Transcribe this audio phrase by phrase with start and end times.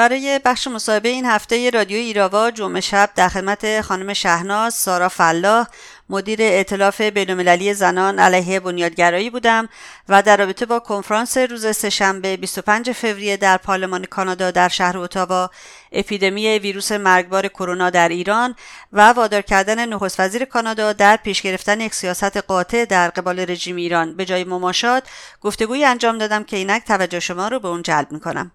[0.00, 5.66] برای بخش مصاحبه این هفته رادیو ایراوا جمعه شب در خدمت خانم شهناز سارا فلاح
[6.10, 9.68] مدیر ائتلاف بینالمللی زنان علیه بنیادگرایی بودم
[10.08, 15.50] و در رابطه با کنفرانس روز سهشنبه 25 فوریه در پارلمان کانادا در شهر اتاوا
[15.92, 18.54] اپیدمی ویروس مرگبار کرونا در ایران
[18.92, 23.76] و وادار کردن نخست وزیر کانادا در پیش گرفتن یک سیاست قاطع در قبال رژیم
[23.76, 24.16] ایران.
[24.16, 25.02] به جای مماشات
[25.40, 28.52] گفتگویی انجام دادم که اینک توجه شما رو به اون جلب می‌کنم.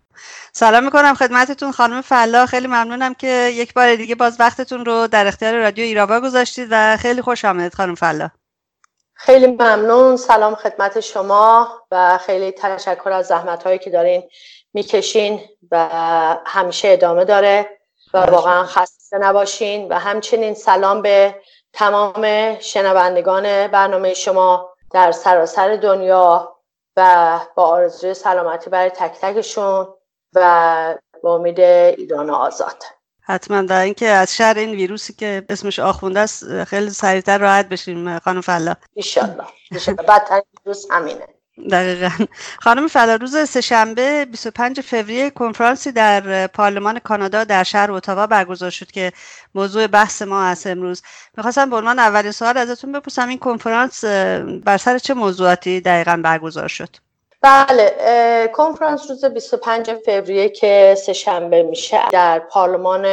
[0.54, 5.28] سلام می‌کنم خدمتتون خانم فلا خیلی ممنونم که یک بار دیگه باز وقتتون رو در
[5.28, 8.30] اختیار رادیو ایراوا گذاشتید و خیلی خوش آمدید خانم فلا
[9.14, 10.18] خیلی ممنون.
[10.18, 14.24] سلام خدمت شما و خیلی تشکر از زحمت هایی که دارین
[14.74, 15.42] می‌کشین
[15.72, 15.88] و
[16.46, 17.70] همیشه ادامه داره
[18.14, 19.88] و واقعا خسته نباشین.
[19.88, 21.36] و همچنین سلام به
[21.74, 26.56] تمام شنوندگان برنامه شما در سراسر دنیا
[26.98, 29.88] و با آرزوی سلامتی برای تک تکشون.
[30.36, 32.84] و با امید ایران آزاد.
[33.22, 38.20] حتما در اینکه از شر این ویروسی که اسمش آخونده است خیلی سریعتر راحت بشیم
[38.20, 38.76] خانم فلا.
[38.94, 39.44] ایشالله
[40.08, 41.28] بدترین ویروس همینه.
[41.72, 42.10] دقیقا.
[42.62, 48.92] خانم فلا روز سهشنبه 25 فوریه کنفرانسی در پارلمان کانادا در شهر اتاوا برگزار شد
[48.92, 49.12] که
[49.56, 51.02] موضوع بحث ما است امروز.
[51.38, 54.06] می‌خواستم به عنوان اولین سوال ازتون بپرسم این کنفرانس
[54.66, 56.96] بر سر چه موضوعاتی دقیقا برگزار شد؟
[57.46, 63.08] بله کنفرانس روز 25 فوریه که سهشنبه میشه در پارلمان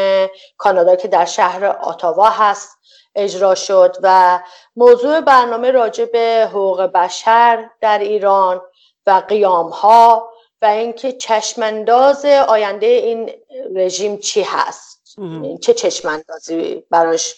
[0.56, 2.78] کانادا که در شهر آتاوا هست
[3.14, 4.40] اجرا شد و
[4.76, 8.60] موضوع برنامه راجع به حقوق بشر در ایران
[9.06, 10.30] و قیام ها
[10.62, 13.30] و اینکه چشمانداز آینده این
[13.74, 15.16] رژیم چی هست.
[15.60, 17.34] چه چشماندازی براش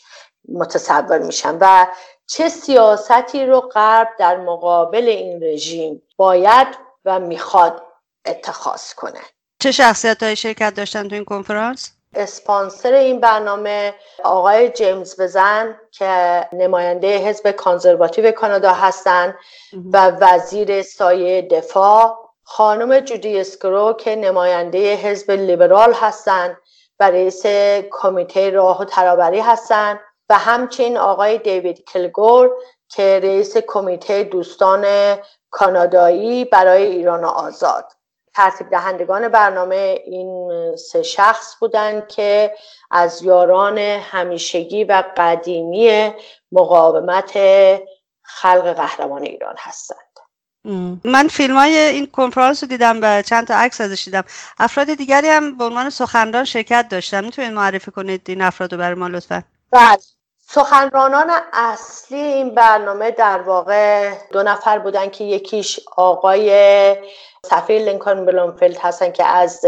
[0.48, 1.86] متصور میشن و
[2.26, 6.68] چه سیاستی رو غرب در مقابل این رژیم باید
[7.04, 7.82] و می‌خواد
[8.26, 9.20] اتخاذ کنه؟
[9.58, 16.40] چه شخصیت های شرکت داشتن تو این کنفرانس؟ اسپانسر این برنامه آقای جیمز وزن که
[16.52, 19.34] نماینده حزب کانزرواتیو کانادا هستند
[19.92, 22.18] و وزیر سایه دفاع.
[22.42, 26.56] خانم جودی اسکرو که نماینده حزب لیبرال هستند
[27.00, 27.46] و رئیس
[27.90, 30.00] کمیته راه و ترابری هستند
[30.34, 32.50] و همچنین آقای دیوید کلگور
[32.88, 34.86] که رئیس کمیته دوستان
[35.50, 37.92] کانادایی برای ایران آزاد.
[38.34, 42.54] ترتیب دهندگان برنامه این سه شخص بودند که
[42.90, 46.12] از یاران همیشگی و قدیمی
[46.52, 47.32] مقاومت
[48.22, 49.98] خلق قهرمان ایران هستند.
[51.04, 54.24] من فیلم های این کنفرانس رو دیدم و چند تا عکس ازش دیدم.
[54.58, 57.24] افراد دیگری هم به عنوان سخنران شرکت داشتن.
[57.24, 59.98] می‌تونید معرفی کنید این افراد رو برای ما لطفا؟ بله.
[60.54, 66.50] سخنرانان اصلی این برنامه در واقع دو نفر بودن که یکیش آقای
[67.46, 69.66] سفیر لینکن بلومفیلد هستن که از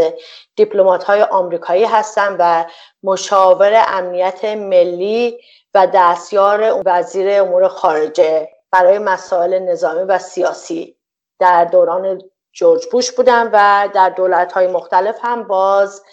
[0.55, 2.65] دیپلمات های آمریکایی هستن و
[3.03, 5.39] مشاور امنیت ملی
[5.73, 10.97] و دستیار وزیر امور خارجه برای مسائل نظامی و سیاسی
[11.39, 12.21] در دوران
[12.53, 16.03] جورج بوش بودن و در دولت های مختلف هم باز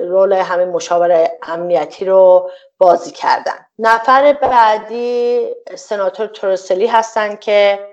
[0.00, 3.66] رول همین مشاور امنیتی رو بازی کردن.
[3.78, 5.40] نفر بعدی
[5.76, 7.88] سناتور تورسلی هستن که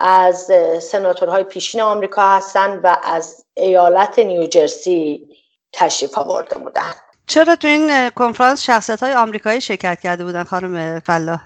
[0.00, 0.50] از
[0.82, 5.28] سناتورهای پیشین آمریکا هستن و از ایالت نیوجرسی
[5.72, 6.92] تشریف آورده بودن.
[7.26, 11.40] چرا تو این کنفرانس شخصیت های آمریکایی شرکت کرده بودن خانم فلاح؟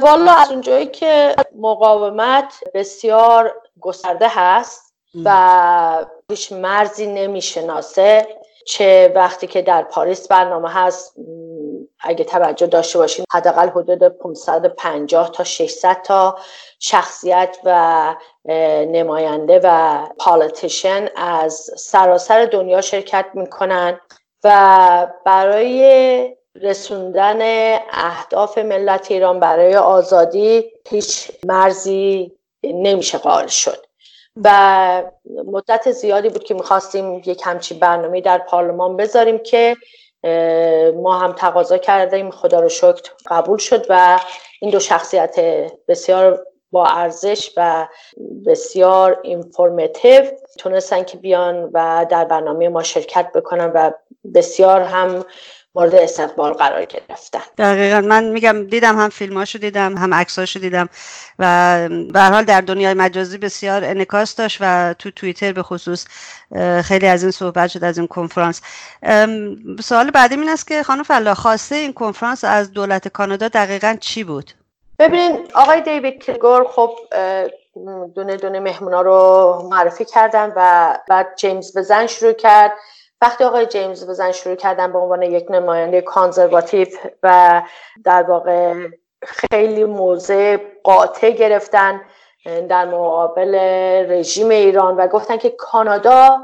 [0.00, 8.26] والا از اونجایی که مقاومت بسیار گسترده هست و هیچ مرزی نمی‌شناسه
[8.66, 11.14] چه وقتی که در پاریس برنامه هست
[12.00, 16.38] اگه توجه داشته باشیم حداقل حدود 550 تا 600 تا
[16.78, 18.14] شخصیت و
[18.92, 24.00] نماینده و پالیتیشن از سراسر دنیا شرکت می‌کنن
[24.44, 27.38] و برای رسوندن
[27.90, 32.32] اهداف ملت ایران برای آزادی هیچ مرزی
[32.64, 33.86] نمیشه قائل شد.
[34.44, 35.02] و
[35.46, 39.76] مدت زیادی بود که می‌خواستیم یک همچین برنامه در پارلمان بذاریم که
[40.96, 42.30] ما هم تقاضا کردیم.
[42.30, 44.20] خدا رو شکر قبول شد و
[44.60, 45.36] این دو شخصیت
[45.88, 47.88] بسیار با ارزش و
[48.46, 50.22] بسیار اینفورماتیو
[50.58, 53.90] تونستن که بیان و در برنامه ما شرکت بکنن و
[54.34, 55.24] بسیار هم
[55.74, 57.40] مورد استقبال قرار گرفتن.
[57.58, 58.00] دقیقا.
[58.00, 60.88] من میگم دیدم هم فیلماشو دیدم هم عکساشو دیدم
[61.38, 66.06] و به حال در دنیای مجازی بسیار انکاس داشت و تو توییتر به خصوص
[66.84, 68.60] خیلی از این صحبت شد از این کنفرانس.
[69.80, 74.24] سوال بعدی این است که خانم فلا خواسته این کنفرانس از دولت کانادا دقیقا چی
[74.24, 74.52] بود؟
[74.98, 76.98] ببینین آقای دیوید کلگور خب
[78.14, 82.72] دونه دونه مهمونا رو معرفی کردن و بعد جیمز بزن شروع کرد.
[83.22, 86.88] وقتی آقای جیمز بزن شروع کردن به عنوان یک نماینده کانزرواتیو
[87.22, 87.62] و
[88.04, 88.74] در واقع
[89.22, 92.00] خیلی موضع قاطع گرفتن
[92.68, 93.54] در مقابل
[94.08, 96.40] رژیم ایران و گفتن که کانادا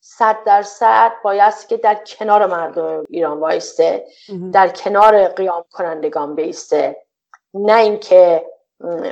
[0.00, 4.06] صد درصد بایست که در کنار مردم ایران وایسته
[4.52, 6.96] در کنار قیام کنندگان بیسته.
[7.54, 8.46] نه اینکه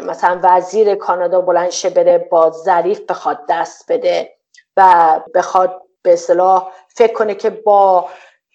[0.03, 4.33] مثلا وزیر کانادا بلند شه بره با ظریف بخواد دست بده
[4.77, 8.09] و بخواد به اصطلاح فکر کنه که با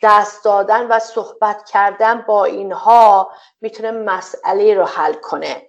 [0.03, 3.31] دست دادن و صحبت کردن با اینها
[3.61, 5.61] می‌تونه مسئله رو حل کنه.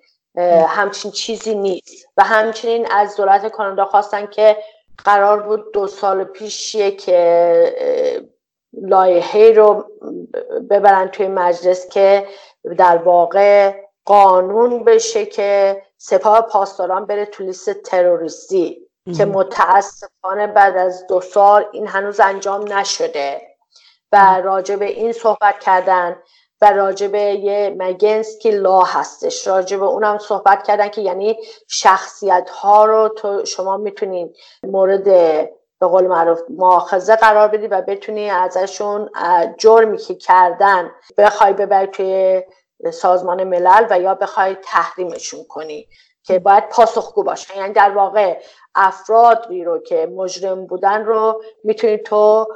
[0.68, 2.08] همچین چیزی نیست.
[2.16, 4.56] و همچنین از دولت کانادا خواستن که
[5.04, 8.26] قرار بود دو سال پیش که
[8.72, 9.84] لایحه رو
[10.70, 12.26] ببرن توی مجلس که
[12.78, 13.74] در واقع
[14.04, 18.89] قانون بشه که سپاه پاسداران بره تو لیست تروریستی.
[19.18, 23.42] که متاسفانه بعد از دو سال این هنوز انجام نشده
[24.12, 26.16] و راجع به این صحبت کردن
[26.60, 29.46] و راجع به یه مگنسکی لا هستش.
[29.46, 35.04] راجع به اونم صحبت کردن که یعنی شخصیت ها رو تو شما می‌تونین مورد
[35.80, 39.10] به قول معروف مؤاخذه قرار بدی و بتونی ازشون
[39.58, 42.42] جرمی که کردن بخوای ببری توی
[42.92, 45.88] سازمان ملل و یا بخوای تحریمشون کنی.
[46.30, 47.56] که باید پاسخگو باشه.
[47.56, 48.40] یعنی در واقع
[48.74, 52.46] افرادی رو که مجرم بودن رو می‌تونی تو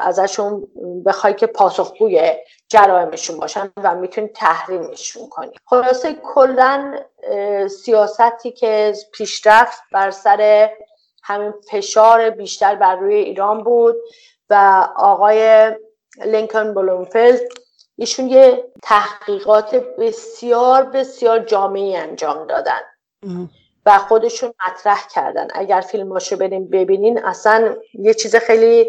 [0.00, 0.66] ازشون
[1.06, 2.32] بخوای که پاسخگوی
[2.68, 5.52] جرائمشون باشن و می‌تونی تحریمشون کنی.
[5.66, 6.94] خلاصه کلا
[7.84, 10.70] سیاستی که پیشرفت بر سر
[11.22, 13.96] همین فشار بیشتر بر روی ایران بود
[14.50, 15.72] و آقای
[16.24, 17.40] لینکن بلومفلد
[17.98, 22.80] ایشون یه تحقیقات بسیار بسیار جامعی انجام دادن.
[23.86, 25.48] و خودشون مطرح کردن.
[25.54, 28.88] اگر فیلماشو بریم ببینین اصلا یه چیز خیلی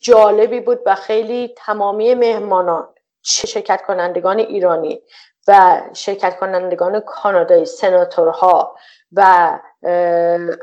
[0.00, 2.88] جالبی بود و خیلی تمامی مهمانان
[3.22, 5.02] شرکت کنندگان ایرانی
[5.48, 8.76] و شرکت کنندگان کانادایی سناتورها
[9.12, 9.58] و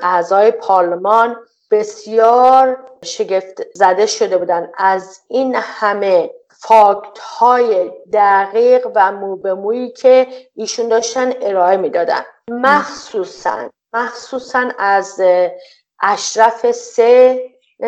[0.01, 1.37] اعضای پارلمان
[1.71, 4.71] بسیار شگفت زده شده بودن.
[4.77, 12.25] از این همه فاکت های دقیق و مو به مویی که ایشون داشتن ارائه می‌دادن.
[12.51, 15.21] مخصوصا مخصوصا از
[16.01, 17.41] اشرف سه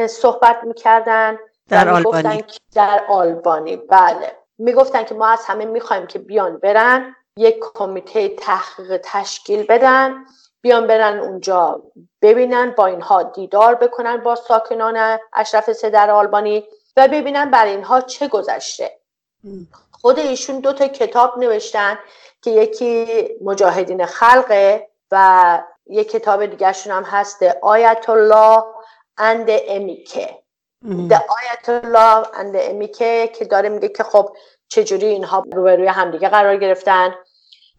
[0.09, 1.37] صحبت می‌کردن
[1.69, 2.43] در آلبانی.
[2.73, 3.77] در آلبانی.
[3.77, 4.31] بله.
[4.57, 10.25] می‌گفتن که ما از همه می‌خوایم که بیان برن یک کمیته تحقیق تشکیل بدن
[10.61, 11.83] بیان برن اونجا
[12.21, 16.67] ببینن با اینها دیدار بکنن با ساکنان اشرف سه در آلبانی
[16.97, 18.99] و ببینن بر اینها چه گذشته.
[19.91, 21.99] خود ایشون دو تا کتاب نوشتن.
[22.47, 28.63] که یکی مجاهدین خلقه و یک کتاب دیگرشون هم هست آیت الله
[29.17, 30.29] اند امیکه
[30.85, 34.29] The آیت الله اند امیکه که داره میگه که خب
[34.69, 37.15] چجوری اینها روبروی همدیگه قرار گرفتن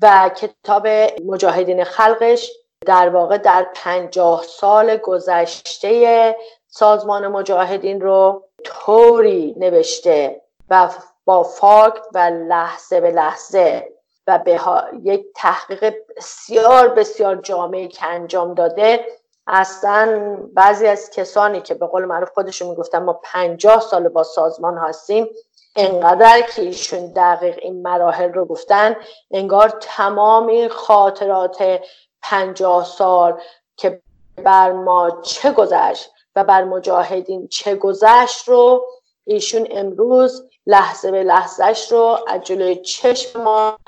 [0.03, 0.87] و کتاب
[1.27, 2.51] مجاهدین خلقش
[2.87, 6.37] در واقع در پنجاه سال گذشته
[6.67, 10.89] سازمان مجاهدین رو طوری نوشته و
[11.25, 12.19] با فاکت و
[12.49, 13.98] لحظه به لحظه.
[14.29, 14.61] و به
[15.03, 19.07] یک تحقیق بسیار بسیار جامعی که انجام داده.
[19.47, 24.79] اصلا بعضی از کسانی که به قول معروف خودشون می‌گفتن ما پنجاه سال با سازمان
[24.79, 25.29] هستیم
[25.77, 28.97] انقدر که ایشون دقیق این مراحل رو گفتن
[29.31, 31.81] انگار تمام این خاطرات
[32.23, 33.41] پنجاه سال
[33.77, 34.03] که
[34.37, 38.87] بر ما چه گذشت و بر مجاهدین چه گذشت رو
[39.25, 43.79] ایشون امروز لحظه به لحظهش رو از جلوی چشم ما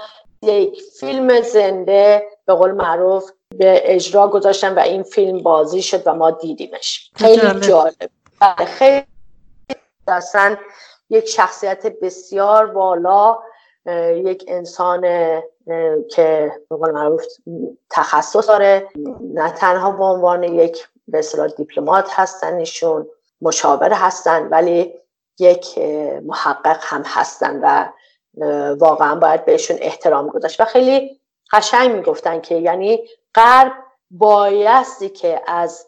[0.43, 6.15] یک فیلم زنده به قول معروف به اجرا گذاشتن و این فیلم بازی شد و
[6.15, 7.11] ما دیدیمش.
[7.15, 8.11] خیلی جالب.
[8.41, 9.07] بله، خیلی
[10.09, 10.57] اصلا
[11.11, 13.39] یک شخصیت بسیار والا
[14.15, 15.01] یک انسان
[16.11, 17.25] که به قول معروف
[17.91, 18.89] تخصص داره.
[19.35, 23.09] نه تنها به عنوان یک به اصطلاح دیپلمات هستن ایشون
[23.43, 24.95] مشاور هستن ولی
[25.39, 25.79] یک
[26.25, 27.89] محقق هم هستن و
[28.79, 30.61] واقعا باید بهشون احترام گذاشت.
[30.61, 31.21] و خیلی
[31.53, 33.01] قشنگ می‌گفتن که یعنی
[33.35, 33.73] غرب
[34.11, 35.87] بایستی که از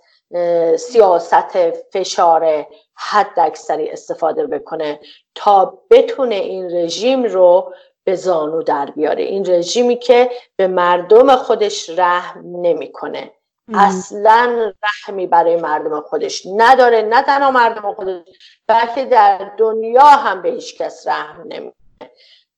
[0.79, 5.01] سیاست فشار حد اکثری استفاده بکنه
[5.35, 9.23] تا بتونه این رژیم رو به زانو در بیاره.
[9.23, 13.31] این رژیمی که به مردم خودش رحم نمی‌کنه.
[13.75, 17.03] اصلا رحمی برای مردم خودش نداره.
[17.03, 18.23] نه تنها مردم خودش
[18.67, 21.82] بلکه در دنیا هم به هیچ کس رحم نمی‌کنه.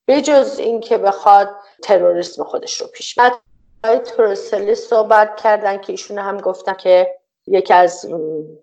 [0.09, 1.49] بجز اینکه بخواد
[1.83, 7.15] تروریسم خودش رو پیش بعد تروسلی صحبت کردن که ایشون هم گفتن که
[7.47, 8.07] یکی از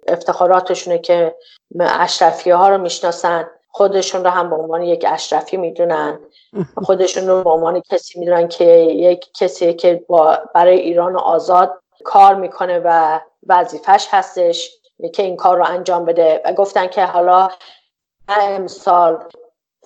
[0.07, 1.35] افتخاراتشونه که
[1.79, 3.49] اشرفیه ها رو می‌شناسن.
[3.73, 6.19] خودشون رو هم به عنوان یک اشرفی می‌دونن.
[6.85, 10.05] خودشون رو به عنوان کسی می‌دونن که یک کسی که
[10.53, 14.71] برای ایران آزاد کار می‌کنه و وظیفش هستش
[15.13, 16.41] که این کار رو انجام بده.
[16.45, 17.49] و گفتن که حالا
[18.27, 19.23] امسال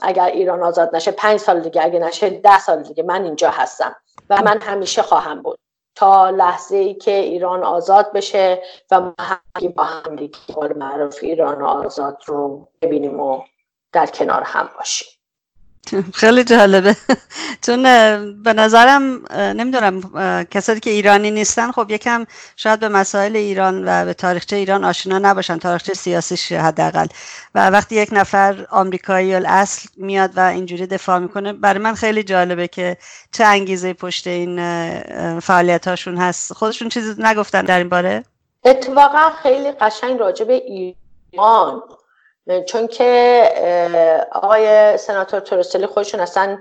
[0.01, 3.95] اگر ایران آزاد نشه پنج سال دیگه اگه نشه ده سال دیگه من اینجا هستم
[4.29, 5.59] و من همیشه خواهم بود
[5.95, 9.39] تا لحظه ای که ایران آزاد بشه و ما هم
[9.75, 10.37] با هم دیگه
[10.75, 13.41] معروف ایران آزاد رو ببینیم و
[13.91, 15.14] در کنار هم باشیم.
[16.21, 16.95] خیلی جالبه.
[17.61, 17.83] چون
[18.43, 20.01] به نظرم نمی‌دونم
[20.51, 22.25] کسایی که ایرانی نیستن خب یکم
[22.55, 25.57] شاید به مسائل ایران و به تاریخچه ایران آشنا نباشن.
[25.57, 27.07] تاریخچه سیاسیش حداقل.
[27.55, 32.67] و وقتی یک نفر آمریکایی الاصل میاد و اینجوری دفاع می‌کنه برای من خیلی جالبه
[32.67, 32.97] که
[33.31, 34.59] چه انگیزه پشت این
[35.39, 36.53] فعالیت هاشون هست.
[36.53, 38.23] خودشون چیزی نگفتن در این باره؟
[38.65, 41.81] اتفاقا خیلی قشنگ راجع به ایران.
[42.65, 46.57] چون که آقای سناتور تورسلی خودشون اصلا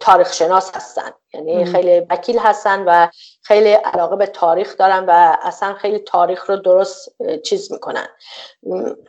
[0.00, 1.10] تاریخ شناس هستن.
[1.34, 3.08] یعنی خیلی وکیل هستن و
[3.42, 8.08] خیلی علاقه به تاریخ دارن و اصلا خیلی تاریخ رو درست چیز می‌کنن.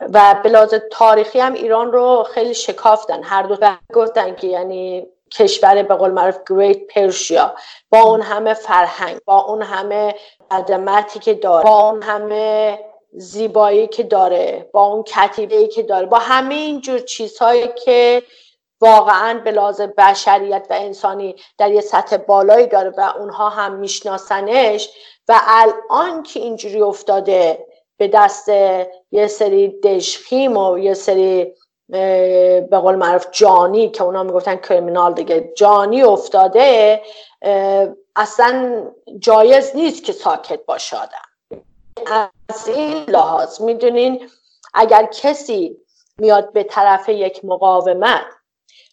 [0.00, 3.22] و به تاریخی هم ایران رو خیلی شکافتن.
[3.22, 3.56] هر دو
[3.94, 7.54] گفتن که یعنی کشور به قول معروف گریت پرشیا
[7.90, 10.14] با اون همه فرهنگ با اون همه
[10.50, 12.78] قدمتی که داره با اون همه
[13.12, 18.22] زیبایی که داره با اون کتیبه که داره با همه اینجور چیزهایی که
[18.80, 24.90] واقعا به لحاظ بشریت و انسانی در یه سطح بالایی داره و اونها هم میشناسنش
[25.28, 28.48] و الان که اینجوری افتاده به دست
[29.10, 31.54] یه سری دشخیم و یه سری
[32.70, 37.02] به قول معروف جانی که اونا می‌گفتن کریمینال دیگه جانی افتاده
[38.16, 38.84] اصلا
[39.18, 40.96] جایز نیست که ساکت باشه
[42.50, 43.60] از این لحاظ.
[43.60, 44.30] می‌دونین
[44.74, 45.76] اگر کسی
[46.18, 48.24] میاد به طرف یک مقاومت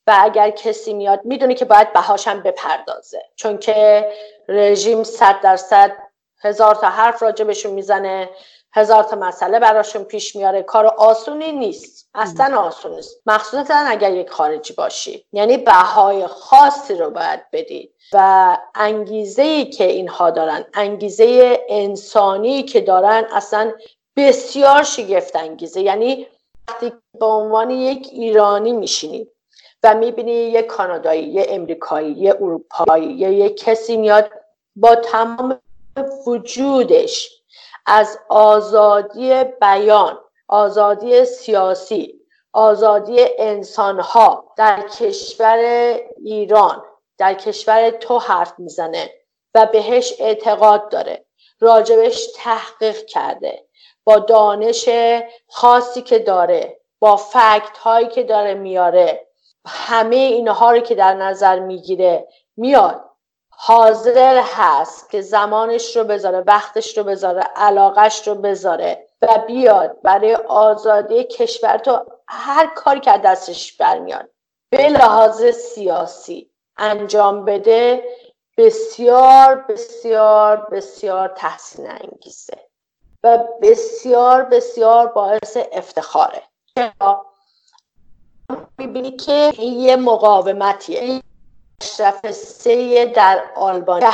[0.08, 3.22] و اگر کسی میاد می‌دونه که باید بهاشم بپردازه.
[3.36, 4.12] چون که
[4.48, 5.98] رژیم صد درصد
[6.42, 8.30] هزار تا حرف راجبشون می‌زنه.
[8.78, 10.64] هزار تا مسئله براشون پیش میاره.
[10.64, 12.10] کار آسونی نیست.
[12.16, 13.22] اصلا آسون نیست.
[13.26, 15.26] مخصوصا اگر یک خارجی باشی.
[15.34, 22.82] یعنی بهای خاصی رو باید بدید و انگیزه ای که اینها دارن انگیزه انسانی که
[22.82, 23.72] دارن اصلا
[24.16, 25.82] بسیار شگفت انگیزه.
[25.82, 26.28] یعنی
[26.68, 29.28] وقتی به عنوان یک ایرانی میشینی
[29.84, 34.32] و می‌بینی یک کانادایی یه امریکایی یه اروپایی یا یک کسی میاد
[34.76, 35.60] با تمام
[36.28, 37.38] وجودش
[37.88, 42.22] از آزادی بیان آزادی سیاسی
[42.54, 45.58] آزادی انسانها در کشور
[46.18, 46.84] ایران.
[47.18, 49.14] در کشور تو حرف می‌زنه
[49.56, 51.26] و بهش اعتقاد داره.
[51.60, 53.68] راجبش تحقیق کرده.
[54.04, 54.90] با دانش
[55.50, 59.28] خاصی که داره با فکت هایی که داره میاره.
[59.68, 62.28] همه اینها رو که در نظر می‌گیره
[62.58, 63.04] میاد.
[63.60, 70.36] حاضر هست که زمانش رو بذاره وقتش رو بذاره علاقش رو بذاره و بیاد برای
[70.36, 71.78] آزادی کشور.
[71.78, 74.30] تو هر کاری که دستش برمیاد
[74.70, 78.04] به لحاظ سیاسی انجام بده
[78.58, 82.58] بسیار بسیار بسیار تحسین انگیزه
[83.24, 86.44] و بسیار بسیار باعث افتخاره.
[88.78, 91.22] می‌بینی که یه مقاومتیه.
[91.82, 94.06] اشرف سه در آلبانی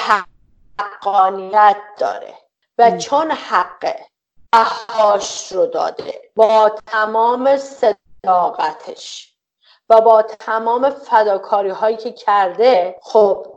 [0.80, 2.34] حقانیت داره
[2.78, 4.00] و چون حقه
[4.52, 9.34] بهاش رو داده با تمام صداقتش
[9.90, 13.48] و با تمام فداکاری هایی که کرده خب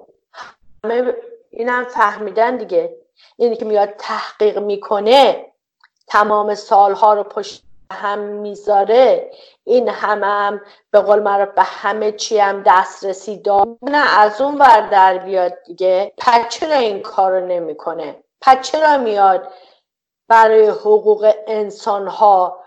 [0.84, 1.14] همه
[1.50, 2.96] اینم فهمیدن دیگه.
[3.36, 5.52] اینی که میاد تحقیق می‌کنه
[6.06, 9.30] تمام سالها رو پشت هم می‌ذاره
[9.66, 14.58] این همه هم به قول معروف به همه چی هم دسترسی داره نه از اون
[14.58, 16.12] ور در بیاد دیگه.
[16.18, 19.52] پس چرا این کار رو نمی‌کنه؟ پس چرا میاد
[20.28, 22.60] برای حقوق انسان ها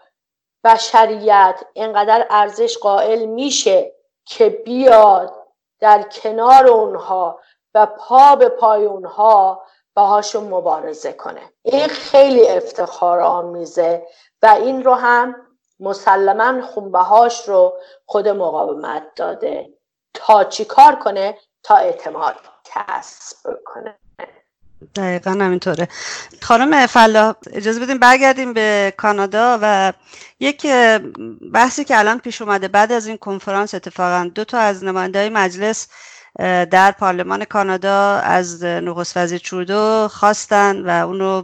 [0.63, 3.91] بشریت اینقدر ارزش قائل میشه
[4.25, 5.34] که بیاد
[5.79, 7.39] در کنار اونها
[7.74, 9.62] و پا به پای اونها
[9.96, 14.08] باهاشون مبارزه کنه؟ این خیلی افتخار آمیزه
[14.41, 15.49] و این رو هم
[15.79, 17.74] مسلما خونبهاش رو
[18.05, 19.69] خود مقاومت داده.
[20.13, 23.95] تا چی کار کنه؟ تا اعتماد کسب کنه
[24.95, 25.88] دقیقا همینطوره.
[26.41, 29.93] خانم فلا اجازه بدیم برگردیم به کانادا و
[30.39, 30.67] یک
[31.53, 32.67] بحثی که الان پیش اومده.
[32.67, 35.88] بعد از این کنفرانس اتفاقا دو تا از نماینده مجلس
[36.71, 41.43] در پارلمان کانادا از نخست وزیر چودو خواستن و اونو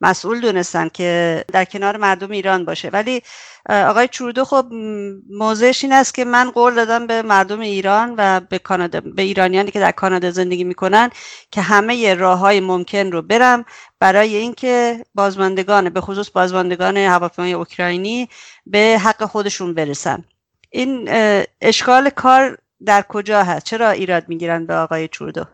[0.00, 2.88] مسئول دونستن که در کنار مردم ایران باشه.
[2.88, 3.22] ولی
[3.68, 4.66] آقای چرودو خب
[5.30, 9.70] موضعش این است که من قول دادم به مردم ایران و به کانادا به ایرانیانی
[9.70, 11.10] که در کانادا زندگی می‌کنن
[11.50, 13.64] که همه راه های ممکن رو برم
[14.00, 18.28] برای اینکه بازماندگان به خصوص بازماندگان هواپیمای اوکراینی
[18.66, 20.24] به حق خودشون برسن.
[20.70, 21.08] این
[21.60, 25.44] اشکال کار در کجا هست؟ چرا ایراد می‌گیرن به آقای چوردو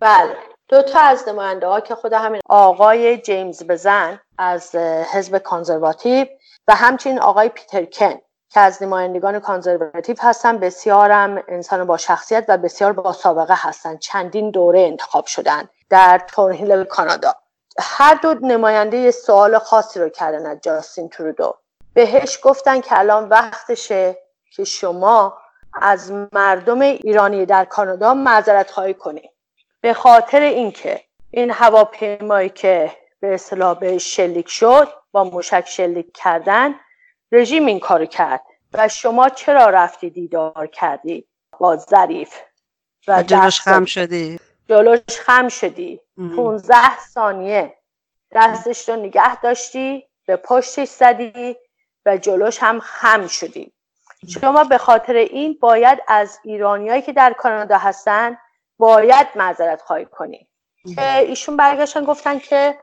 [0.00, 0.36] بله.
[0.68, 4.74] دو تا از نماینده ها که خود همین آقای جیمز بزن از
[5.12, 6.26] حزب کانزرواتیو
[6.68, 8.14] و همچنین آقای پیتر کن
[8.50, 13.96] که از نمایندگان کانزرواتیو هستن بسیارم انسان با شخصیت و بسیار با سابقه هستن.
[13.96, 17.34] چندین دوره انتخاب شدن در تورنهیل کانادا.
[17.78, 21.54] هر دو نماینده سوال خاصی رو کردن از جاستین ترودو.
[21.94, 24.18] بهش گفتن که الان وقتشه
[24.52, 25.38] که شما
[25.82, 29.30] از مردم ایرانی در کانادا معذرت خواهی کنید
[29.80, 36.74] به خاطر اینکه این هواپیمایی که به اصطلاح به شلیک شد با موشک شلیک کردن
[37.32, 38.42] رژیم این کارو کرد.
[38.72, 42.34] و شما چرا رفتی دیدار کردی؟ با ظریف.
[43.08, 44.40] و جلوش خم شدی.
[44.68, 46.00] جلوش خم شدی.
[46.36, 47.74] 15 ثانیه.
[48.32, 51.56] دستش رو نگه داشتی به پشتش زدی
[52.06, 53.72] و جلوش هم خم شدی.
[54.40, 58.38] شما به خاطر این باید از ایرانیایی که در کانادا هستن
[58.78, 60.48] باید معذرت خواهی کنی.
[60.94, 62.78] که ایشون برگشتن گفتن که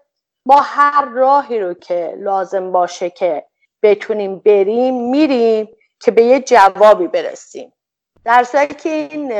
[0.45, 3.45] ما هر راهی رو که لازم باشه که
[3.83, 5.67] بتونیم بریم میریم
[5.99, 7.73] که به یه جوابی برسیم.
[8.25, 9.33] در صورتی که این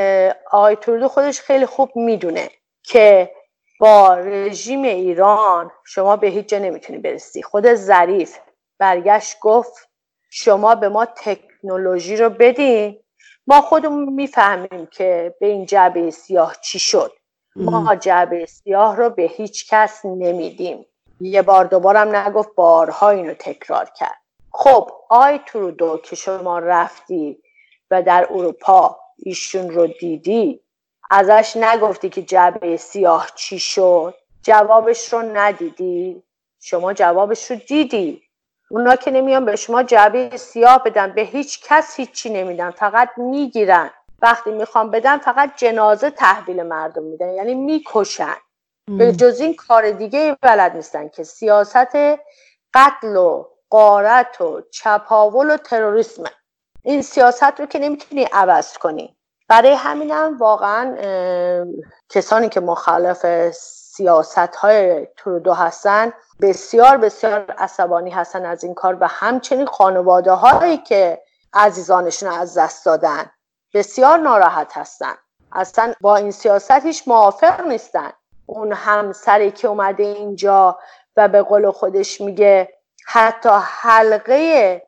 [0.52, 2.50] آقای ترودو خودش خیلی خوب می‌دونه
[2.84, 3.32] که
[3.80, 7.44] با رژیم ایران شما به هیچ جا نمی‌تونی برسی.
[7.44, 8.38] خود ظریف
[8.80, 9.90] برگشت گفت
[10.30, 13.00] شما به ما تکنولوژی رو بدین
[13.48, 17.12] ما خودمون می‌فهمیم که به این جعبه سیاه چی شد.
[17.56, 20.86] ما جعبه سیاه رو به هیچ کس نمیدیم.
[21.22, 24.22] یه بار دوبارم نگفت بارها اینو تکرار کرد.
[24.52, 27.38] خب آی ترودو که شما رفتی
[27.92, 30.62] و در اروپا ایشون رو دیدی
[31.12, 36.24] ازش نگفتی که جعبه سیاه چی شد؟ جوابش رو ندیدی.
[36.60, 38.22] شما جوابش رو دیدی.
[38.70, 41.12] اونا که نمیان به شما جعبه سیاه بدن.
[41.12, 42.72] به هیچ کس هیچی نمیدن.
[42.72, 43.90] فقط می‌گیرن.
[44.22, 47.30] وقتی می‌خوام بدن فقط جنازه تحویل مردم میدن.
[47.30, 48.36] یعنی می‌کشن.
[48.98, 51.98] به جز این کار دیگه بلد نیستن که سیاست
[52.74, 56.24] قتل و قارت و چپاول و تروریسم.
[56.84, 59.18] این سیاست رو که نمی‌تونی عوض کنی.
[59.48, 60.96] برای همینم واقعا
[62.10, 63.26] کسانی که مخالف
[63.98, 70.78] سیاست های ترودو هستن بسیار بسیار عصبانی هستن از این کار و همچنین خانواده هایی
[70.78, 71.22] که
[71.54, 73.32] عزیزانشون از دست دادن
[73.74, 75.14] بسیار ناراحت هستن.
[75.52, 78.12] اصلا با این سیاست هیچ موافق نیستن.
[78.46, 80.80] اون همسری که اومده اینجا
[81.18, 82.74] و به قول خودش میگه
[83.08, 84.82] حتی حلقه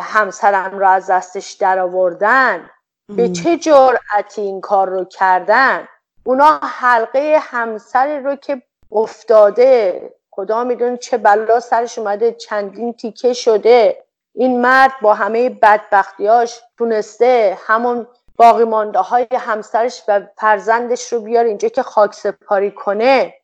[0.00, 2.70] همسرم رو از دستش در آوردن
[3.08, 5.88] به چه جرأتی این کار رو کردن؟
[6.24, 14.04] اونا حلقه همسری رو که افتاده خدا میدون چه بلا سرش اومده چندین تیکه شده.
[14.34, 18.06] این مرد با همه بدبختیاش تونسته همون
[18.36, 23.34] باقی مانده های همسرش و فرزندش رو بیار اینجا که خاک سپاری کنه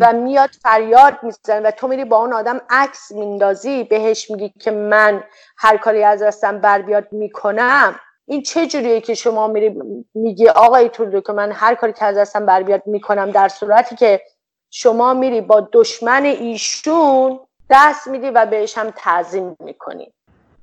[0.00, 4.70] و میاد فریاد می‌زنه و تو میری با اون آدم عکس میندازی بهش میگی که
[4.70, 5.24] من
[5.56, 8.00] هر کاری از دستم بر بیاد می‌کنم.
[8.26, 9.82] این چه جوریه که شما میری
[10.14, 13.96] میگی آقای تولدو که من هر کاری که از دستم بر بیاد می‌کنم در صورتی
[13.96, 14.22] که
[14.70, 20.12] شما میری با دشمن ایشون دست میدی و بهش هم تعظیم می‌کنی.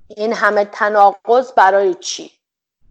[0.08, 2.32] این همه تناقض برای چی؟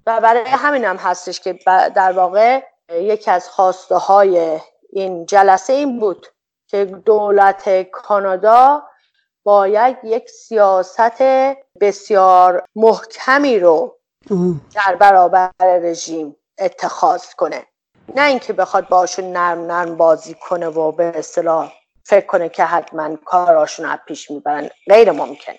[0.06, 1.58] و برای همین هم هستش که
[1.94, 4.60] در واقع یکی از خواسته های
[4.92, 6.26] این جلسه این بود
[6.66, 8.82] که دولت کانادا
[9.44, 11.22] باید یک سیاست
[11.80, 13.99] بسیار محکمی رو
[14.74, 17.66] در برابر رژیم اتخاذ کنه.
[18.16, 21.72] نه اینکه بخواد باشون نرم نرم بازی کنه و به اصطلاح
[22.04, 24.68] فکر کنه که حتما کاراشون از پیش می‌برن.
[24.88, 25.58] غیر ممکنه.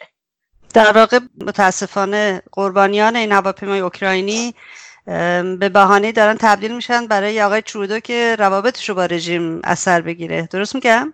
[0.74, 4.56] در واقع متاسفانه قربانیان این هواپیمای اوکراینی
[5.60, 10.02] یه بهانه دارن تبدیل میشن برای آقای ترودو که روابطش رو با رژیم از سر
[10.02, 10.48] بگیره.
[10.52, 11.14] درست میگم؟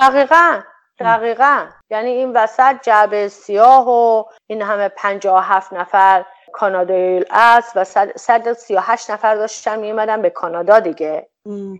[0.00, 0.60] دقیقا.
[0.98, 1.66] دقیقا.
[1.90, 7.84] یعنی این وسط جعبه سیاه و این همه پنجاه هفت نفر کانادایی است و
[8.16, 11.28] 138 نفر داشتن میومدن به کانادا دیگه.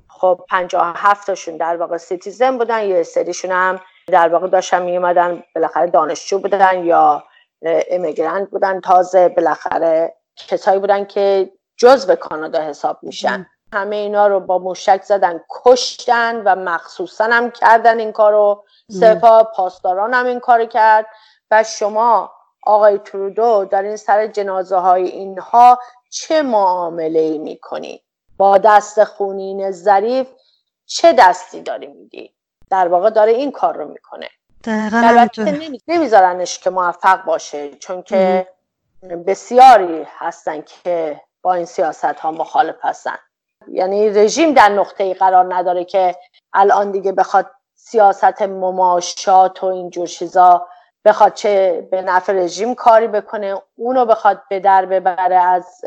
[0.08, 5.86] خب 57 تاشون در واقع citizen بودن یه سریشون هم در واقع داشتن میومدن بالاخره
[5.86, 7.24] دانشجو بودن یا
[7.90, 8.80] امیگرانت بودن.
[8.80, 13.46] تازه بالاخره کسایی بودن که جزو کانادا حساب میشن.
[13.72, 18.64] همه اینا رو با موشک زدن کشتن و مخصوصا هم کردن این کارو.
[18.90, 21.06] سپاه پاسداران هم این کار کرد.
[21.50, 25.78] و شما آقای ترودو در این سر جنازه های اینها
[26.10, 28.02] چه معامله ای می‌کنی؟
[28.36, 30.28] با دست خونین ظریف
[30.86, 32.34] چه دستی داری میدی؟
[32.70, 34.28] در واقع داره این کار رو می‌کنه.
[35.88, 38.46] نمیذارنش که موفق باشه چون که
[39.26, 43.16] بسیاری هستن که با این سیاست ها مخالف هستن.
[43.68, 46.16] یعنی رژیم در نقطه ای قرار نداره که
[46.52, 50.66] الان دیگه بخواد سیاست مماشات و اینجور چیزا
[51.04, 55.80] بخواد چه به نفع رژیم کاری بکنه اونو بخواد به در ببره از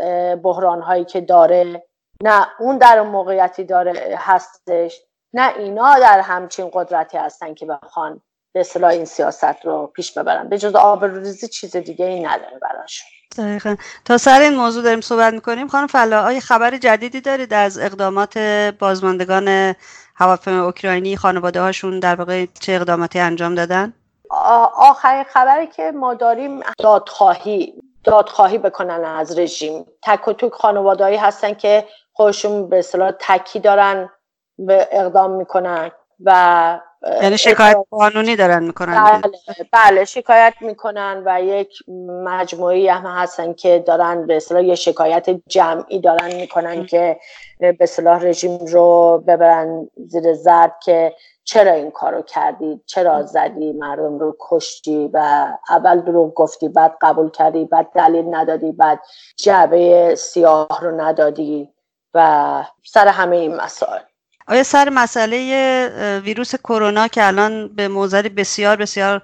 [0.43, 1.84] بحران هایی که داره.
[2.23, 5.02] نه اون در موقعیتی داره هستش
[5.34, 8.21] نه اینا در همچین قدرتی هستن که بخوان
[8.54, 10.49] به اصطلاح این سیاست رو پیش ببرن.
[10.49, 13.76] به جز آبروریزی چیز دیگه ای نداره براشون دقیقا.
[14.06, 15.67] تا سر این موضوع داریم صحبت می‌کنیم.
[15.67, 18.38] خانم فلا آیا خبر جدیدی دارید از اقدامات
[18.80, 19.76] بازماندگان
[20.15, 23.93] هواپیمای اوکراینی خانواده هاشون در واقع چه اقداماتی انجام دادن؟
[24.78, 29.86] آخرین خبری که ما داریم دادخواهی دادخواهی بکنن از رژیم.
[30.04, 34.10] تک و توک خانوادهایی هستن که خودشون به اصطلاح تکی دارن
[34.58, 35.91] به اقدام می‌کنن
[36.24, 36.80] و
[37.22, 39.32] یعنی شکایت قانونی دارن می‌کنن بله,
[39.72, 41.69] بله شکایت می‌کنن و یک
[42.24, 47.19] مجموعی هم هستن که دارن به اصطلاح یه شکایت جمعی دارن می‌کنن که
[47.60, 54.19] به اصطلاح رژیم رو ببرن زیر زرد که چرا این کارو کردی؟ چرا زدی؟ مردم
[54.19, 58.99] رو کشتی و اول دروغ گفتی بعد قبول کردی بعد دلیل ندادی بعد
[59.38, 61.69] جعبه سیاه رو ندادی
[62.13, 64.01] و سر همه این مسائل.
[64.47, 69.21] آیا سر مسئله ویروس کرونا که الان به موزری بسیار بسیار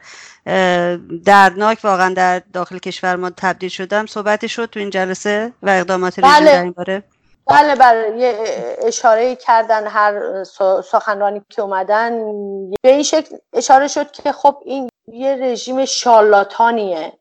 [1.26, 6.20] دردناک واقعا در داخل کشور ما تبدیل شدم صحبتی شد تو این جلسه و اقدامات
[6.20, 6.52] رژیم بله.
[6.52, 7.04] در این باره؟
[7.50, 8.36] بله بله یه
[8.82, 10.44] اشاره کردن هر
[10.84, 12.32] سخنرانی که اومدن.
[12.82, 17.14] به این شکل اشاره شد که خب این یه رژیم شالاتانیه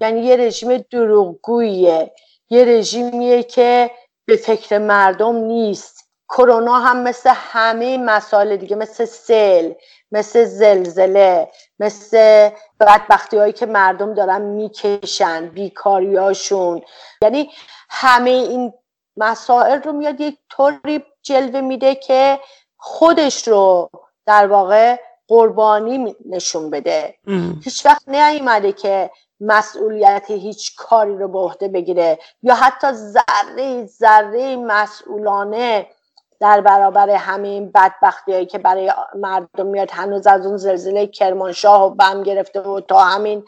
[0.00, 2.12] یعنی یه رژیم دروغگوییه.
[2.50, 3.90] یه رژیمیه که
[4.26, 6.04] به فکر مردم نیست.
[6.28, 9.74] کرونا هم مثل همه مسائل دیگه مثل سیل
[10.12, 16.82] مثل زلزله مثل بدبختی هایی که مردم دارن می‌کشن بیکاریاشون
[17.22, 17.50] یعنی
[17.90, 18.72] همه این
[19.16, 22.40] مسائل رو میاد یک طوری جلوه میده که
[22.76, 23.90] خودش رو
[24.26, 24.96] در واقع
[25.28, 27.14] قربانی نشون بده.
[27.64, 34.56] هیچ وقت نیومده که مسئولیت هیچ کاری رو به عهده بگیره یا حتی ذره ذره
[34.56, 35.86] مسئولانه
[36.40, 42.22] در برابر همین بدبختی که برای مردم میاد هنوز از اون زلزله کرمانشاه و بم
[42.22, 43.44] گرفته و تا همین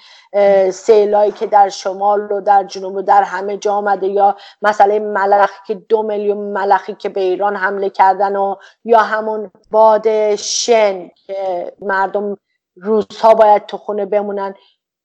[0.71, 5.59] سیلایی که در شمال و در جنوب و در همه جا آمده یا مسئله ملخی
[5.67, 11.73] که دو میلیون ملخی که به ایران حمله کردن و یا همون باد شن که
[11.81, 12.37] مردم
[12.77, 14.55] روزها باید تو خونه بمونن.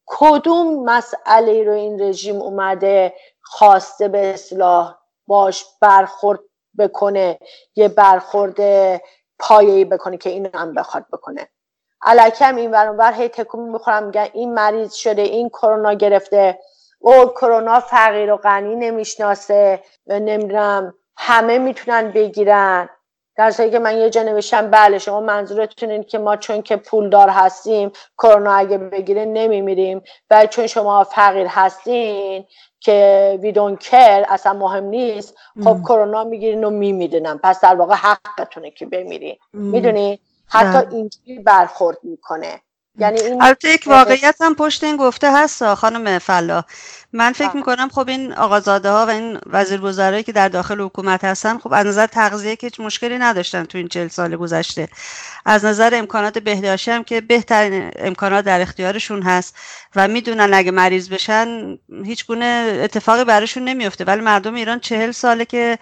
[0.05, 4.95] کدوم مسئله رو این رژیم اومده خواسته به اصلاح
[5.27, 6.39] باش برخورد
[6.79, 7.39] بکنه
[7.75, 8.55] یه برخورد
[9.39, 11.47] پایه‌ای بکنه که این هم بخواد بکنه.
[12.01, 16.59] علکم این ور هی تکون می‌خورم میگن این مریض شده این کرونا گرفته.
[16.99, 22.89] او کرونا فقیر و غنی نمی‌شناسه نمی‌دونم همه می‌تونن بگیرن.
[23.35, 27.29] در که من یه جا نوشتم بله شما منظورتون این که ما چون که پولدار
[27.29, 30.01] هستیم کرونا اگه بگیره نمیمیریم.
[30.29, 32.45] و چون شما فقیر هستین
[32.79, 35.35] که ویدون کر اصلا مهم نیست.
[35.63, 37.39] خب کرونا می‌گیرین و میمیرینم.
[37.43, 39.35] پس در واقع حقتونه که بمیرین.
[39.53, 42.61] می‌دونی؟ حتی اینجوری برخورد می‌کنه.
[42.99, 46.63] یعنی این البته یک واقعیت هم پشت این گفته هست خانم فلا
[47.13, 51.57] من فکر می‌کنم خب این آقازاده ها و این وزیر که در داخل حکومت هستن
[51.57, 54.87] خب از نظر تغذیه که هیچ مشکلی نداشتن تو این چل سال گذشته.
[55.45, 59.55] از نظر امکانات بهداشتی هم که بهترین امکانات در اختیارشون هست
[59.95, 65.45] و می‌دونن اگه مریض بشن هیچ گونه اتفاقی براشون نمیفته ولی مردم ایران چهل ساله
[65.45, 65.79] که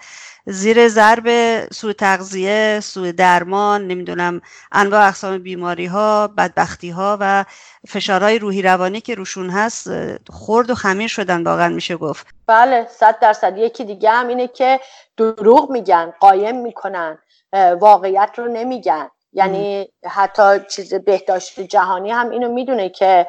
[0.50, 1.26] زیر ضرب
[1.72, 4.40] سوء تغذیه سوء درمان نمی‌دونم
[4.72, 7.44] انواع اقسام بیماری ها بدبختی ها و
[7.88, 9.90] فشارهای روحی روانی که روشون هست
[10.32, 12.26] خرد و خمیر شدن واقعا میشه گفت.
[12.46, 13.58] بله صد درصد.
[13.58, 14.80] یکی دیگه هم اینه که
[15.16, 17.18] دروغ میگن قایم می‌کنن
[17.80, 19.08] واقعیت رو نمیگن.
[19.32, 23.26] یعنی حتی چیز بهداشت جهانی هم اینو می‌دونه که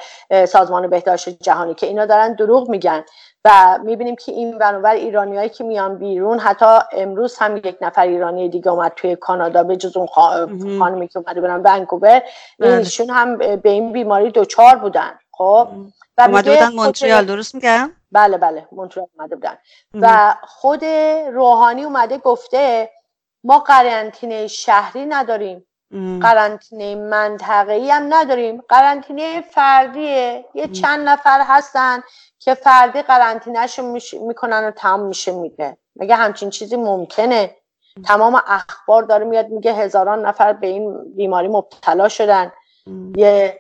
[0.48, 3.04] سازمان بهداشت جهانی که اینا دارن دروغ میگن.
[3.46, 8.50] و می‌بینیم که این ورانور ایرانیایی که میان بیرون حتی امروز هم یک نفر ایرانی
[8.50, 10.08] دیگه اومد توی کانادا به جز اون
[10.80, 12.22] خانمی که اومده برن ونکوور.
[12.60, 12.78] بله.
[12.78, 15.20] ایشون هم به این بیماری دوچار بودن.
[15.32, 15.68] خب؟
[16.18, 19.58] و اومده بودن مونتریال درست میگم؟ بله بله مونتریال اومده بودن.
[19.94, 20.86] و خود
[21.34, 22.90] روحانی اومده گفته
[23.44, 25.66] ما قرنطینه شهری نداریم.
[26.22, 28.64] قرنطینه منطقه‌ای هم نداریم.
[28.70, 30.46] قرنطینه فردیه.
[30.54, 32.04] یه چند نفر هستن
[32.40, 37.56] که فردی قرنطینهشون می‌کنن و تمام میشه میگه مگه همچین چیزی ممکنه؟
[38.06, 42.52] تمام اخبار داره میاد میگه هزاران نفر به این بیماری مبتلا شدن.
[43.16, 43.60] یه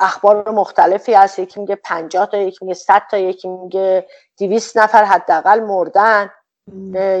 [0.00, 1.38] اخبار مختلفی هست.
[1.38, 6.30] یکی میگه پنجاه تا یکی میگه صد تا یکی میگه دیویست نفر حداقل مردن.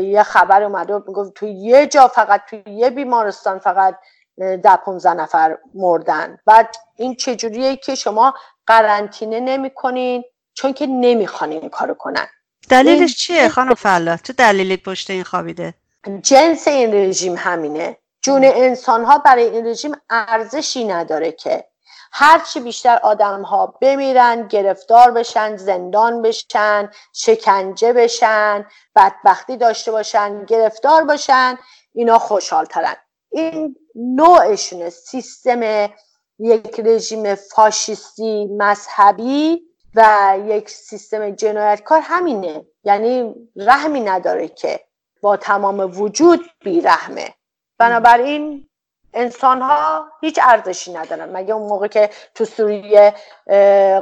[0.02, 3.98] یه خبر اومده می‌گفت تو یه جا فقط تو یه بیمارستان فقط
[4.38, 6.38] ده 15 نفر مردن.
[6.46, 8.34] بعد این چجوریه که شما
[8.66, 12.26] قرنطینه نمی‌کنین چون که نمی‌خوان این کارو کنن.
[12.70, 15.74] دلیلش چیه خانم فلا؟ تو دلیلی پشت این خوابیده؟
[16.22, 17.96] جنس این رژیم همینه.
[18.22, 21.68] جون انسان ها برای این رژیم ارزشی نداره که.
[22.16, 31.04] هرچی بیشتر آدم ها بمیرن گرفتار بشن زندان بشن شکنجه بشن بدبختی داشته باشن گرفتار
[31.04, 31.58] باشن
[31.94, 32.96] اینا خوشحال ترن
[33.30, 35.90] این نوعشونه سیستم
[36.38, 39.62] یک رژیم فاشیستی مذهبی
[39.94, 42.66] و یک سیستم جنایتکار همینه.
[42.84, 44.80] یعنی رحمی نداره که
[45.22, 47.34] با تمام وجود بیرحمه.
[47.78, 48.68] بنابراین
[49.14, 51.36] انسان ها هیچ ارزشی ندارن.
[51.36, 53.14] مگه اون موقع که تو سوریه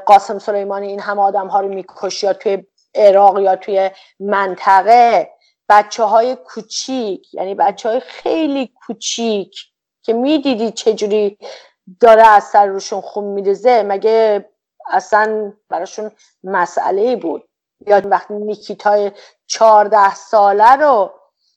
[0.07, 5.31] قاسم سلیمانی این همه آدم ها رو میکش یا توی عراق یا توی منطقه
[5.69, 9.57] بچه های کوچیک یعنی بچه های خیلی کوچیک
[10.03, 11.39] که می‌دیدی چجوری
[12.01, 14.49] داره از سر روشون خون میرزه مگه
[14.91, 16.11] اصلا براشون
[16.45, 17.49] مسئله بود؟
[17.87, 19.13] یا وقتی نیکیتای
[19.47, 21.13] چهارده ساله رو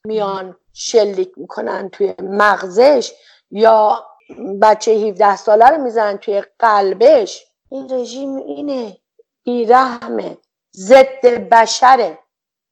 [0.06, 3.14] میان شلیک می‌کنن توی مغزش
[3.56, 4.06] یا
[4.62, 7.46] بچه 17 ساله رو می‌زنن توی قلبش.
[7.70, 8.98] این رژیم اینه.
[9.44, 10.38] بیرحمه
[10.76, 12.20] ضد بشره.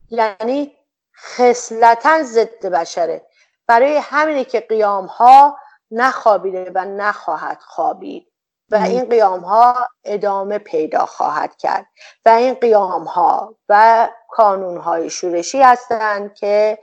[0.10, 0.76] یعنی
[1.18, 3.26] خصلتا ضد بشره.
[3.68, 5.58] برای همینه که قیام ها
[5.92, 8.28] نخوابیده و نخواهد خوابید.
[8.72, 11.86] و این قیام ها ادامه پیدا خواهد کرد.
[12.26, 16.80] و این قیام ها و کانون های شورشی هستند که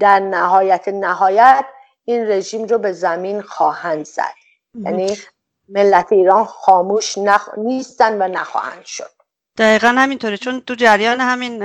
[0.00, 1.64] در نهایت نهایت
[2.08, 4.34] این رژیم رو به زمین خواهند زد.
[4.74, 5.16] یعنی
[5.68, 7.48] ملت ایران خاموش نخ...
[7.56, 9.10] نیستن و نخواهند شد.
[9.58, 10.36] دقیقا همینطوره.
[10.36, 11.62] چون تو جریان همین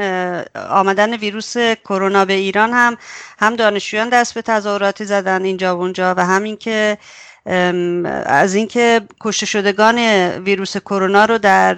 [0.55, 2.97] آمدن ویروس کرونا به ایران هم
[3.39, 6.97] هم دانشجویان دست به تظاهراتی زدن اینجا و اونجا و همین که
[7.45, 9.97] از اینکه کشته شدگان
[10.43, 11.75] ویروس کرونا رو در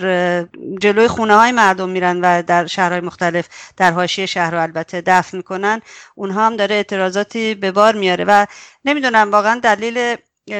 [0.81, 3.47] جلوی خونه های مردم میرن و در شهرهای مختلف
[3.77, 5.81] در حاشیه شهر رو البته دفن می‌کنن
[6.15, 8.45] اونها هم داره اعتراضاتی به بار میاره و
[8.85, 10.15] نمی‌دونم واقعا دلیل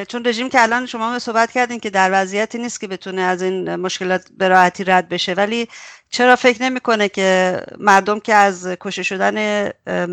[0.08, 3.76] چون رژیم که الان شما صحبت کردین که در وضعیتی نیست که بتونه از این
[3.76, 5.68] مشکلات به راحتی رد بشه ولی
[6.10, 9.70] چرا فکر نمی‌کنه که مردم که از کشته شدن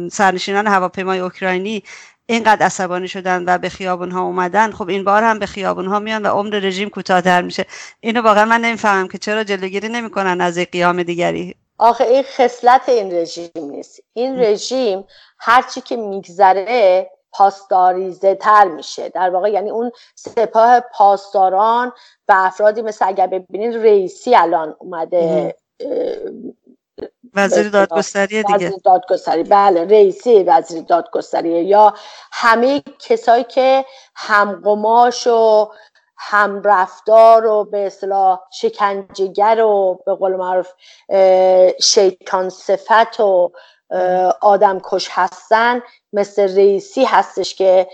[0.09, 1.83] سرنشینان هواپیمای اوکراینی
[2.25, 4.71] اینقدر عصبانی شدن و به خیابون ها اومدن.
[4.71, 7.65] خب این بار هم به خیابون ها میان و عمر رژیم کوتاهتر میشه.
[7.99, 11.55] اینو واقعا من نمی‌فهمم که چرا جلوگیری نمی‌کنن از یک قیام دیگری.
[11.77, 13.99] آخه این خصلت این رژیم نیست.
[14.13, 15.03] این رژیم
[15.39, 19.09] هرچی که میگذره پاسداریزه تر میشه.
[19.09, 21.91] در واقع یعنی اون سپاه پاسداران
[22.27, 25.55] و افرادی مثل اگر ببینید رئیسی الان اومده
[27.35, 28.55] وزیر دادگستری دیگه.
[28.55, 29.43] وزیر دادگستری.
[29.43, 31.93] بله رئیسی وزیر دادگستری یا
[32.31, 35.71] همه کسایی که همقماش و
[36.17, 40.71] هم رفتار و به اصطلاح شکنجهگر و به قول معروف
[41.81, 43.51] شیطان صفت و
[44.41, 45.81] آدم کش هستن
[46.13, 47.87] مثل رئیسی هستش که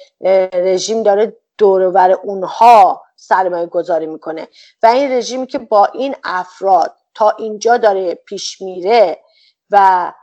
[0.54, 4.48] رژیم داره دورور اونها سرمایه گذاری می‌کنه.
[4.84, 9.19] و این رژیمی که با این افراد تا اینجا داره پیش میره
[9.69, 10.13] و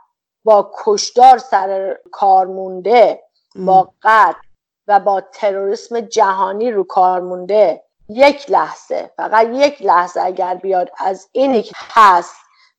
[0.43, 3.23] با کشدار سر کار مونده
[3.55, 4.47] با قتل
[4.87, 11.29] و با تروریسم جهانی رو کار مونده یک لحظه فقط یک لحظه اگر بیاد از
[11.31, 12.35] اینی که هست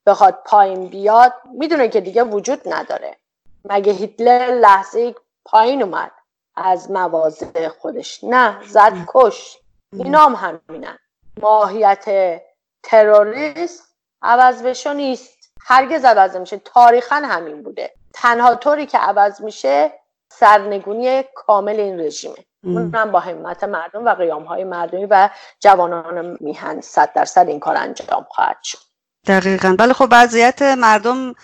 [0.06, 3.16] بخواد پایین بیاد می‌دونه که دیگه وجود نداره.
[3.64, 6.10] مگه هیتلر لحظه پایین اومد
[6.56, 9.58] از مواضع خودش؟ نه زد کش.
[9.92, 10.98] اینا هم همینن.
[11.40, 12.40] ماهیت
[12.82, 13.87] تروریست
[14.22, 15.52] عوض بشو نیست.
[15.60, 17.94] هرگز عوض میشه تاریخا همین بوده.
[18.12, 19.92] تنها طوری که عوض میشه
[20.28, 22.36] سرنگونی کامل این رژیمه.
[22.64, 27.76] اونم با همت مردم و قیام های مردمی و جوانان میهن صد درصد این کار
[27.76, 28.78] انجام خواهد شد.
[29.26, 29.76] دقیقا.
[29.78, 31.34] بله خب وضعیت مردم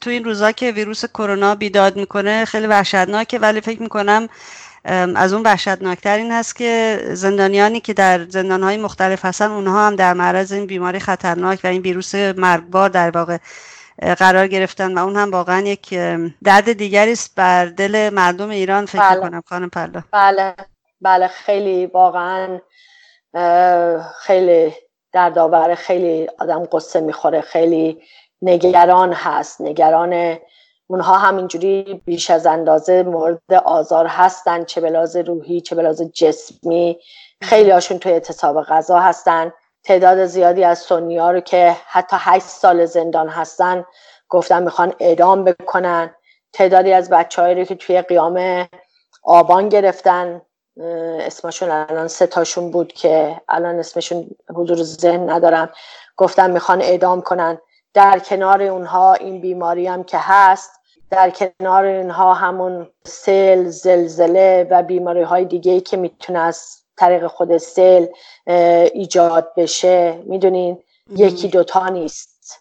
[0.00, 4.28] تو این روزا که ویروس کرونا بیداد می‌کنه خیلی وحشتناکه ولی فکر می‌کنم
[5.16, 10.14] از اون وحشتناکتر این هست که زندانیانی که در زندانهای مختلف هستن اونها هم در
[10.14, 13.38] معرض این بیماری خطرناک و این ویروس مرگبار در واقع
[14.18, 15.94] قرار گرفتن و اون هم واقعا یک
[16.44, 19.20] درد دیگری است بر دل مردم ایران فکر بله.
[19.20, 20.02] کنم خانم پرلا.
[20.12, 20.54] بله.
[21.00, 21.28] بله.
[21.28, 22.60] خیلی واقعا
[24.20, 24.72] خیلی
[25.12, 28.02] دردآور خیلی آدم قصه می‌خوره خیلی
[28.42, 29.60] نگران هست.
[29.60, 30.38] نگران
[30.86, 36.98] اونها همینجوری بیش از اندازه مورد آزار هستن چه بلاز روحی چه بلاز جسمی.
[37.42, 39.52] خیلی هاشون توی اعتصاب غذا هستن.
[39.84, 43.84] تعداد زیادی از سنی ها رو که حتی هشت سال زندان هستن
[44.28, 46.14] گفتن می‌خوان اعدام بکنن.
[46.52, 48.68] تعدادی از بچه رو که توی قیام
[49.22, 50.42] آبان گرفتن.
[51.20, 55.70] اسمشون الان سه تاشون بود که الان اسمشون حضور ذهن ندارم.
[56.16, 57.58] گفتن می‌خوان اعدام کنن.
[57.94, 60.75] در کنار اونها این بیماری هم که هست
[61.10, 67.56] در کنار اینها همون سل زلزله و بیماری های دیگه که می‌تونه از طریق خود
[67.56, 68.06] سل
[68.94, 70.22] ایجاد بشه.
[70.24, 72.58] می‌دونین؟ یکی دوتا نیست.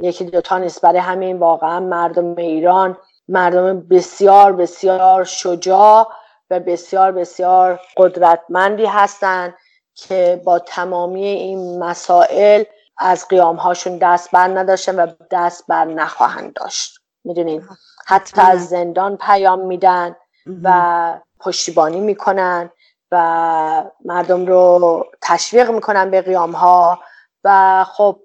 [0.00, 0.80] یکی دوتا نیست.
[0.80, 2.98] برای همین واقعا مردم ایران
[3.28, 6.08] مردم بسیار بسیار شجاع
[6.50, 9.54] و بسیار بسیار قدرتمندی هستند
[9.94, 12.64] که با تمامی این مسائل
[12.98, 16.97] از قیام هاشون دست بر نداشتن و دست بر نخواهند داشت.
[17.24, 17.68] می‌دونین
[18.06, 20.16] حتی از زندان پیام میدن
[20.62, 22.70] و پشتیبانی می‌کنن
[23.12, 27.00] و مردم رو تشویق می‌کنن به قیام ها
[27.44, 28.20] و خب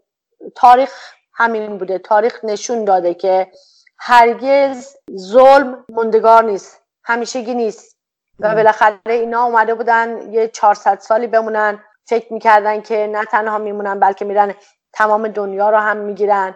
[0.56, 1.97] تاریخ همین بوده.
[1.97, 3.51] تاریخ نشون داده که
[3.97, 7.93] هرگز ظلم مندگار نیست همیشگی نیست.
[8.39, 11.84] و بالاخره اینا اومده بودن یه 400 سالی بمونن.
[12.06, 14.53] فکر می‌کردن که نه تنها میمونن بلکه میرن
[14.93, 16.56] تمام دنیا رو هم می‌گیرن.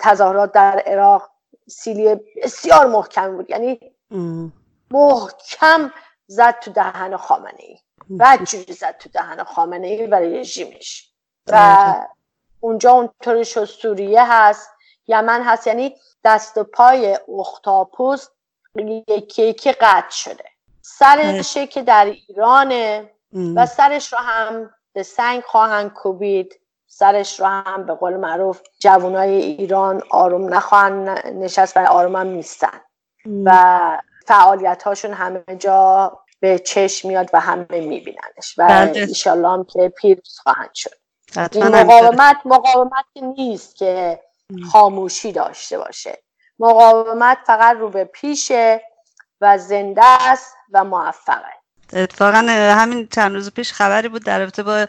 [0.00, 1.30] تظاهرات در عراق
[1.68, 3.50] سیلی بسیار محکم بود.
[3.50, 3.80] یعنی
[4.90, 5.92] محکم
[6.26, 7.78] زد تو دهن خامنه ای
[8.20, 11.12] بدجوری زد تو دهن خامنه ای برای رژیمش
[11.46, 11.94] و
[12.60, 14.70] اونجا اونطوری شد سوریه هست
[15.06, 15.66] یمن هست.
[15.66, 18.28] یعنی دست و پای اختاپوس
[19.08, 20.44] یکی یکی قطع شده.
[20.82, 23.10] سرشه که در ایرانه
[23.56, 26.60] و سرش رو هم به سنگ خواهند کوبید.
[26.90, 32.80] سرش رو هم به قول معروف جوانای ایران آروم نخواهند نشست و آروم هم نیستن.
[33.44, 38.54] و فعالیت هاشون همه جا به چشم میاد و همه میبیننش.
[38.58, 38.62] و.
[38.94, 40.96] ایشالله هم که پیروز خواهند شد.
[41.52, 44.20] این مقاومت مقاومت نیست که
[44.72, 46.22] خاموشی داشته باشه.
[46.58, 48.82] مقاومت فقط رو به پیشه
[49.40, 51.57] و زنده است و موفقه.
[51.92, 52.38] اتفاقا
[52.78, 54.86] همین چند روز پیش خبری بود در رابطه با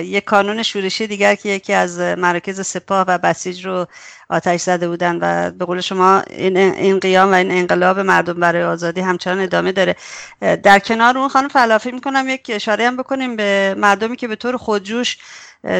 [0.00, 3.86] یک کانون شورشی دیگر که یکی از مراکز سپاه و بسیج رو
[4.28, 8.64] آتش زده بودن و به قول شما این, این قیام و این انقلاب مردم برای
[8.64, 9.96] آزادی همچنان ادامه داره.
[10.40, 14.56] در کنار اون خانم فلافی می‌کنم یک اشاره هم بکنیم به مردمی که به طور
[14.56, 15.18] خودجوش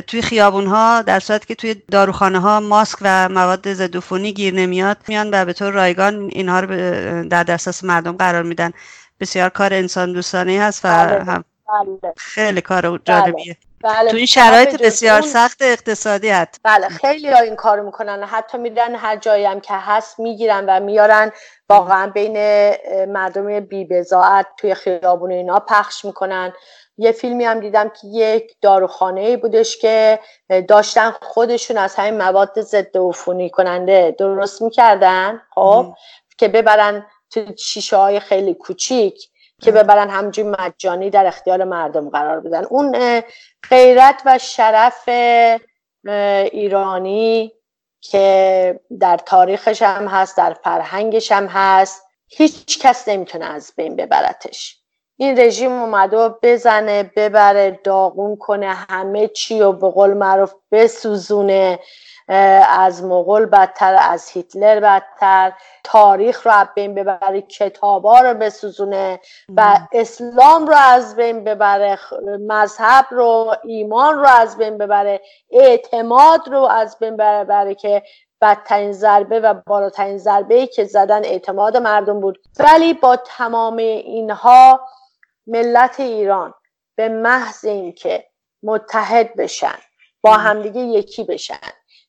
[0.06, 4.96] توی خیابون ها در صورتی که توی داروخانه ها ماسک و مواد ضد گیر نمیاد
[5.08, 6.68] میان و به طور رایگان اینها رو
[7.28, 8.72] در دسترس مردم قرار میدن.
[9.20, 12.12] بسیار کار انسان دوستانه هست و بله، هم بله.
[12.16, 13.00] خیلی کار بله.
[13.04, 14.10] جالبیه بله.
[14.10, 18.94] تو این شرایط بسیار سخت اقتصادی هست بله خیلی ها این کار می‌کنن حتی میدن
[18.94, 21.32] هر جایی هم که هست می‌گیرن و میارن
[21.68, 22.36] واقعا بین
[23.06, 26.52] مردم بیبزاعت توی خیابون اینا پخش می‌کنن
[26.98, 30.18] یه فیلمی هم دیدم که یک داروخانه ای بودش که
[30.68, 35.94] داشتن خودشون از همین مواد ضد عفونی کننده درست می‌کردن خب
[36.38, 39.30] که ببرن تو شیشه های خیلی کوچیک
[39.62, 42.64] که ببرن همجوری مجانی در اختیار مردم قرار بدن.
[42.64, 43.22] اون
[43.70, 45.08] غیرت و شرف
[46.52, 47.52] ایرانی
[48.00, 54.76] که در تاریخش هم هست در فرهنگش هم هست هیچ کس نمی‌تونه از بین ببرتش.
[55.16, 61.78] این رژیم اومده و بزنه ببره داغون کنه همه چی و به قول معروف بسوزونه.
[62.28, 65.52] از مغول بدتر از هیتلر بدتر.
[65.84, 69.20] تاریخ رو از بین ببره کتابا رو بسوزونه
[69.56, 71.98] و اسلام رو از بین ببره
[72.48, 78.02] مذهب رو ایمان رو از بین ببره اعتماد رو از بین ببره که
[78.40, 82.38] بدترین ضربه و بالاترین ضربه که زدن اعتماد مردم بود.
[82.58, 84.80] ولی با تمام اینها
[85.46, 86.54] ملت ایران
[86.96, 88.26] به محض اینکه
[88.62, 89.78] متحد بشن
[90.20, 91.54] با همدیگه یکی بشن.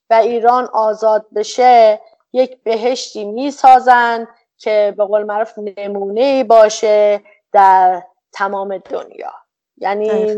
[0.10, 2.02] و ایران آزاد بشه
[2.34, 4.28] یک بهشتی می‌سازن
[4.58, 9.32] که به قول معروف نمونه باشه در تمام دنیا.
[9.78, 10.38] یعنی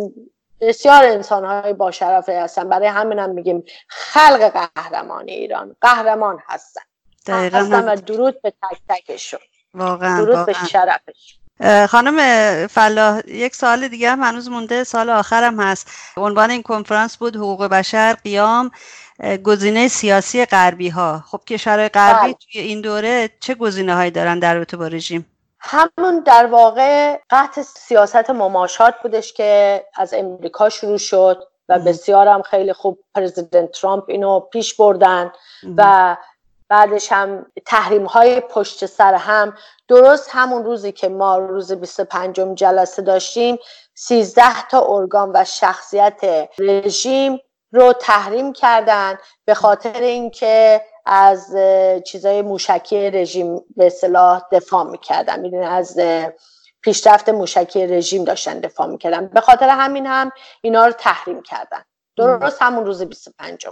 [0.61, 2.69] بسیار انسان های با شرفه هستن.
[2.69, 5.75] برای همینم میگیم خلق قهرمان ایران.
[5.81, 6.81] قهرمان هستن.
[7.27, 9.39] هستن و درود به تک تکشون.
[9.73, 11.39] واقعا درود به شرفشون.
[11.87, 12.17] خانم
[12.67, 14.83] فلاح یک سال دیگه هم هنوز مونده.
[14.83, 15.91] سال آخرم هست.
[16.17, 18.71] عنوان این کنفرانس بود حقوق بشر قیام.
[19.43, 22.33] گزینه سیاسی غربی ها خب کشورهای غربی بله.
[22.33, 25.25] توی این دوره چه گزینه هایی دارن در رابطه با رژیم؟
[25.59, 32.41] همون در واقع قطع سیاست مماشات بودش که از امریکا شروع شد و بسیار هم
[32.41, 35.31] خیلی خوب پرزیدنت ترامپ اینو پیش بردن
[35.77, 36.17] و
[36.69, 39.53] بعدش هم تحریم های پشت سر هم.
[39.87, 43.57] درست همون روزی که ما روز 25 جلسه داشتیم
[43.95, 47.39] 13 تا ارگان و شخصیت رژیم
[47.71, 51.55] رو تحریم کردن به خاطر اینکه از
[52.05, 55.39] چیزای موشکی رژیم به صلاح دفاع می‌کردن.
[55.39, 55.99] می‌دونی از
[56.81, 59.27] پیشرفت موشکی رژیم داشتن دفاع می‌کردن.
[59.27, 61.83] به خاطر همین هم اینا رو تحریم کردن.
[62.17, 63.67] درست همون روز 25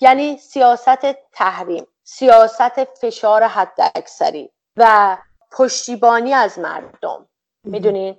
[0.00, 5.16] یعنی سیاست تحریم سیاست فشار حد اکثری و
[5.52, 7.28] پشتیبانی از مردم.
[7.64, 8.16] می‌دونین؟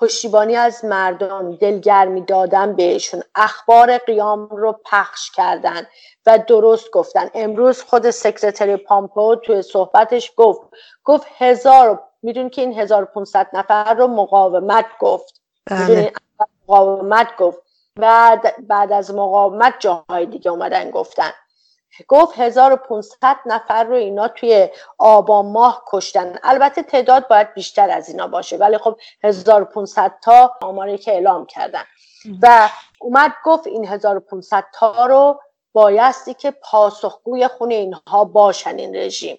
[0.00, 3.22] پشتیبانی از مردم دلگرمی دادن بهشون.
[3.34, 5.86] اخبار قیام رو پخش کردن
[6.26, 7.30] و درست گفتن.
[7.34, 10.60] امروز خود سکرتری پامپو توی صحبتش گفت.
[11.04, 15.40] گفت هزار میدون که این 1500 نفر رو مقاومت گفت.
[15.66, 16.12] بله.
[16.68, 17.58] مقاومت گفت.
[17.96, 18.38] و
[18.68, 21.30] بعد از مقاومت جاهای دیگه اومدن گفتن.
[22.08, 24.68] گفت 1500 نفر رو اینا توی
[24.98, 26.38] آبان ماه کشتن.
[26.42, 31.82] البته تعداد باید بیشتر از اینا باشه ولی خب 1500 تا آماری که اعلام کردن.
[32.42, 32.68] و
[33.00, 35.40] اومد گفت این 1500 تا رو
[35.72, 39.38] بایستی که پاسخگوی خون اینها باشن این رژیم.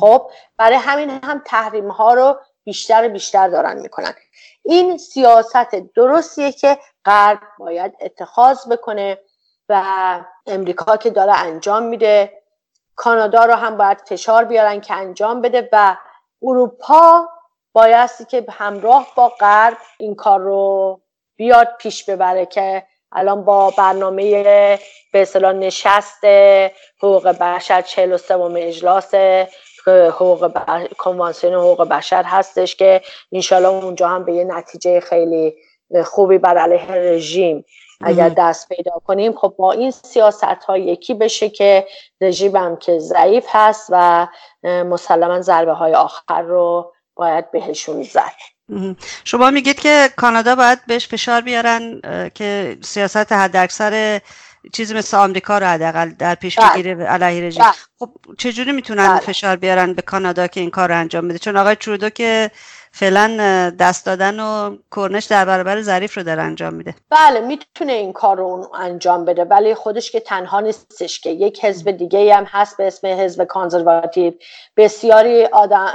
[0.00, 4.14] خب برای همین هم تحریم ها رو بیشتر بیشتر دارن می‌کنن.
[4.62, 9.18] این سیاست درستیه که غرب باید اتخاذ بکنه.
[9.68, 9.84] و
[10.46, 12.42] امریکا که داره انجام میده.
[12.96, 15.96] کانادا رو هم باید فشار بیارن که انجام بده و
[16.42, 17.28] اروپا
[17.72, 21.00] بایستی که همراه با غرب این کار رو
[21.36, 24.42] بیاد پیش ببره که الان با برنامه
[25.12, 26.24] به اصطلاح نشست
[26.98, 29.14] حقوق بشر 43 اجلاس
[29.86, 30.58] حقوق
[30.98, 33.00] کنوانسیون حقوق بشر هستش که
[33.32, 35.54] انشالله اونجا هم به یه نتیجه خیلی
[36.04, 37.64] خوبی بر علیه رژیم
[38.02, 41.86] اگر دست پیدا کنیم خب با این سیاست ها یکی بشه که
[42.20, 44.28] رژیم هم که ضعیف هست و
[44.64, 48.32] مسلما ضربه های آخر رو باید بهشون زد
[49.24, 52.00] شما میگید که کانادا باید بهش فشار بیارن
[52.34, 54.20] که سیاست حداکثر
[54.72, 56.70] چیزی مثل آمریکا رو حداقل در پیش بله.
[56.72, 57.72] بگیره علیه رژیم بله.
[57.98, 59.20] خب چجوری می‌تونن بله.
[59.20, 62.50] فشار بیارن به کانادا که این کار رو انجام بده چون آقای ترودو که
[62.94, 66.94] فعلا دست دادن و کرنش در برابر ظریف رو داره انجام میده.
[67.10, 71.30] بله می‌تونه این کار رو انجام بده ولی خودش که تنها نیستش که.
[71.30, 74.32] یک حزب دیگه هم هست به اسم حزب کانزرواتیو.
[74.76, 75.92] بسیاری آدم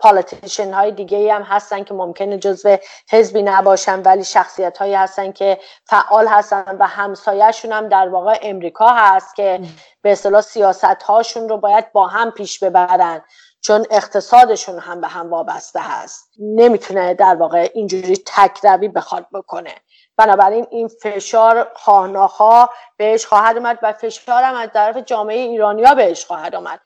[0.00, 2.76] پالیتیشن های دیگه هم هستن که ممکنه جزو
[3.10, 8.88] حزبی نباشن ولی شخصیت هایی هستن که فعال هستن و همسایهشون هم در واقع امریکا
[8.88, 9.60] هست که
[10.02, 13.20] به اصطلاح سیاست هاشون رو باید با هم پیش ببرن.
[13.60, 16.30] چون اقتصادشون هم به هم وابسته هست.
[16.38, 19.74] نمی‌تونه در واقع اینجوری تک روی بخواد بکنه.
[20.16, 26.24] بنابراین این فشار خواهناخوا بهش خواهد اومد و فشار هم از طرف جامعه ایرانیا بهش
[26.24, 26.80] خواهد آمد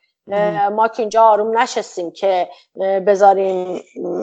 [0.72, 2.48] ما که اینجا آروم نشستیم که
[3.06, 3.82] بذاریم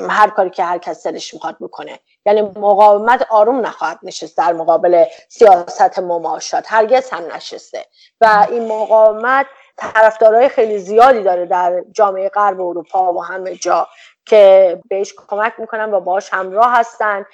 [0.10, 1.99] هر کاری که هر کس دلش می‌خواد بکنه.
[2.26, 7.86] یعنی مقاومت آروم نخواهد نشست در مقابل سیاست مماشات هرگز هم نشسته.
[8.22, 9.45] و این مقاومت
[9.82, 13.88] طرفدارای خیلی زیادی داره در جامعه غرب اروپا و همه جا
[14.25, 17.25] که بهش کمک می‌کنن و باش همراه هستن.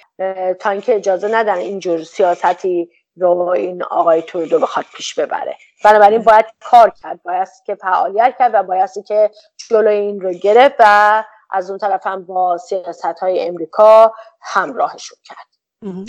[0.60, 5.56] تا اینکه اجازه ندن اینجور سیاستی رو این آقای تورودو بخواد پیش ببره.
[5.84, 9.30] بنابراین باید کار کرد باید که فعالیت کرد و باید که
[9.70, 15.57] جلوی این رو گرفت و از اون طرف هم با سیاست های امریکا همراهشون کرد.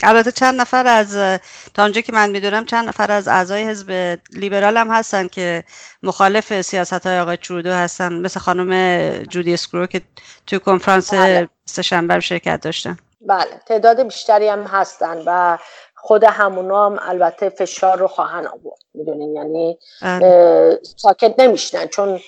[0.03, 1.39] البته چند نفر از
[1.73, 5.63] تا آنجا که من می‌دونم چند نفر از اعضای حزب لیبرال هم هستن که
[6.03, 10.01] مخالف سیاست های آقای ترودو هستن مثل خانم جودی اسکرو که
[10.47, 11.49] توی کنفرانس بله.
[11.65, 15.57] سهشنبه شرکت داشتن بله تعداد بیشتری هم هستن و
[15.95, 20.79] خود همونا هم البته فشار رو خواهن آورد می‌دونین؟ یعنی بله.
[20.97, 22.19] ساکت نمیشنن چون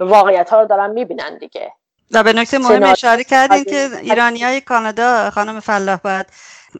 [0.00, 1.72] واقعیت ها رو دارن می‌بینن دیگه.
[2.10, 6.26] و به نکته مهم اشاره کردین که ایرانی های کانادا خانم فلاح باید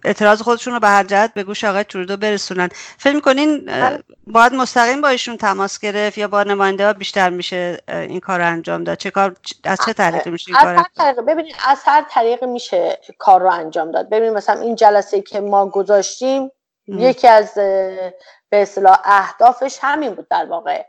[0.05, 2.69] اعتراض خودشون رو به هر جهت به گوش آقای ترودو برسونن.
[2.99, 4.03] فکر می‌کنین بله.
[4.27, 8.47] باید مستقیم با ایشون تماس گرفت یا با نماینده ها بیشتر میشه این کار رو
[8.47, 12.47] انجام داد؟ چه کار از چه طریقی میشه این کار طریق ببینید از هر طریقی
[12.47, 14.11] میشه کار رو انجام داد.
[14.11, 16.51] ببینید مثلا این جلسه که ما گذاشتیم
[16.87, 20.85] یکی از به اصطلاح اهدافش همین بود در واقع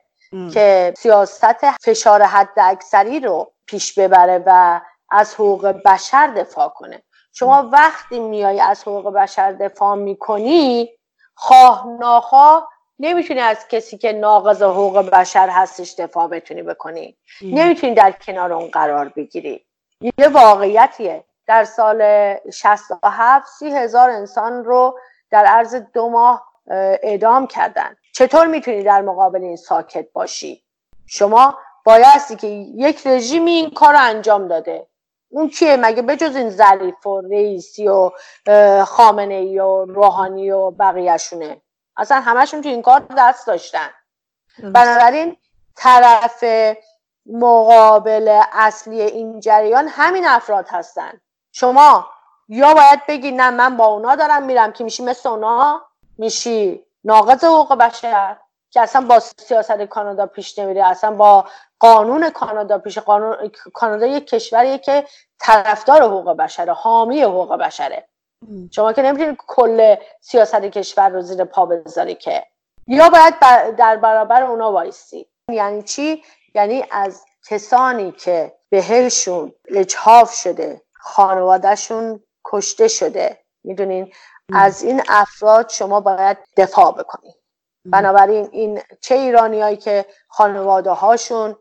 [0.54, 4.82] که سیاست فشار حد اکثری رو پیش ببره و
[5.12, 7.04] از حقوق بشر دفاع کنه.
[7.38, 10.90] شما وقتی میای از حقوق بشر دفاع می‌کنی
[11.36, 12.70] خواه ناخواه
[13.00, 17.18] نمی‌تونی از کسی که ناقض حقوق بشر هستش دفاع بتونی بکنی.
[17.42, 19.66] نمی‌تونی در کنار اون قرار بگیری.
[20.02, 21.24] یه واقعیتیه.
[21.48, 22.04] در سال
[22.54, 25.00] 67 سی هزار انسان رو
[25.32, 26.48] در عرض دو ماه
[27.04, 27.96] اعدام کردن.
[28.14, 30.64] چطور می‌تونی در مقابل این ساکت باشی؟
[31.08, 34.88] شما بایستی که یک رژیمی این کار رو انجام داده.
[35.36, 38.12] اون کیه مگه بجز این ظریف و رئیسی و
[38.86, 41.62] خامنه ای و روحانی و بقیهشونه؟
[41.98, 43.90] اصلا همشون تو این کار دست داشتن.
[44.64, 45.38] بنابراین
[45.76, 46.44] طرف
[47.26, 51.22] مقابل اصلی این جریان همین افراد هستن.
[51.52, 52.08] شما
[52.50, 55.82] یا باید بگی نه من با اونا دارم میرم که میشی مثل اونا
[56.18, 58.38] میشی ناقض حقوق بشر
[58.70, 61.46] که اصلا با سیاست کانادا پیش نمیره اصلا با
[61.86, 65.06] قانون کانادا پیش قانون کانادا یک کشوریه که
[65.40, 68.08] طرفدار حقوق بشره حامی حقوق بشره.
[68.72, 72.46] شما که نمی‌تونید کل سیاست کشور رو زیر پا بذاری که.
[72.88, 73.40] یا باید
[73.78, 75.28] در برابر اونا وایسی.
[75.52, 76.24] یعنی چی؟
[76.56, 83.40] یعنی از کسانی که بهشون اجحاف شده خانوادهشون کشته شده.
[83.64, 84.14] می‌دونین؟
[84.54, 87.36] از این افراد شما باید دفاع بکنید.
[87.86, 91.56] بنابراین این چه ایرانیایی که خانواده هاشون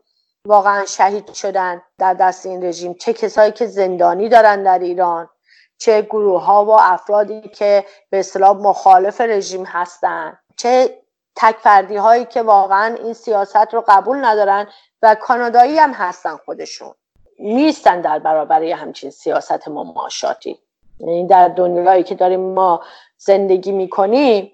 [0.45, 2.93] واقعا شهید شدن در دست این رژیم.
[2.93, 5.29] چه کسایی که زندانی دارن در ایران
[5.77, 11.01] چه گروه ها و افرادی که به اصطلاح مخالف رژیم هستن چه
[11.35, 14.67] تک فردی هایی که واقعا این سیاست رو قبول ندارن
[15.01, 16.93] و کانادایی هم هستن خودشون.
[17.39, 20.59] نیستن در برابر همچین سیاست مماشاتی.
[20.99, 22.83] یعنی در دنیایی که داریم ما
[23.17, 24.51] زندگی می‌کنیم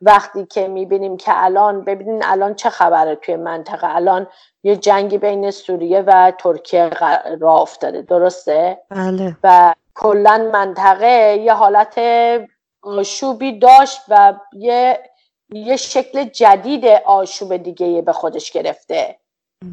[0.00, 4.26] وقتی که می‌بینیم که الان ببینین الان چه خبره توی منطقه؟ الان
[4.62, 6.90] یه جنگی بین سوریه و ترکیه
[7.40, 9.36] را افتاده درسته؟ بله.
[9.42, 12.00] و کلا منطقه یه حالت
[12.82, 15.10] آشوبی داشت و یه
[15.52, 19.18] یه شکل جدید آشوب دیگه به خودش گرفته.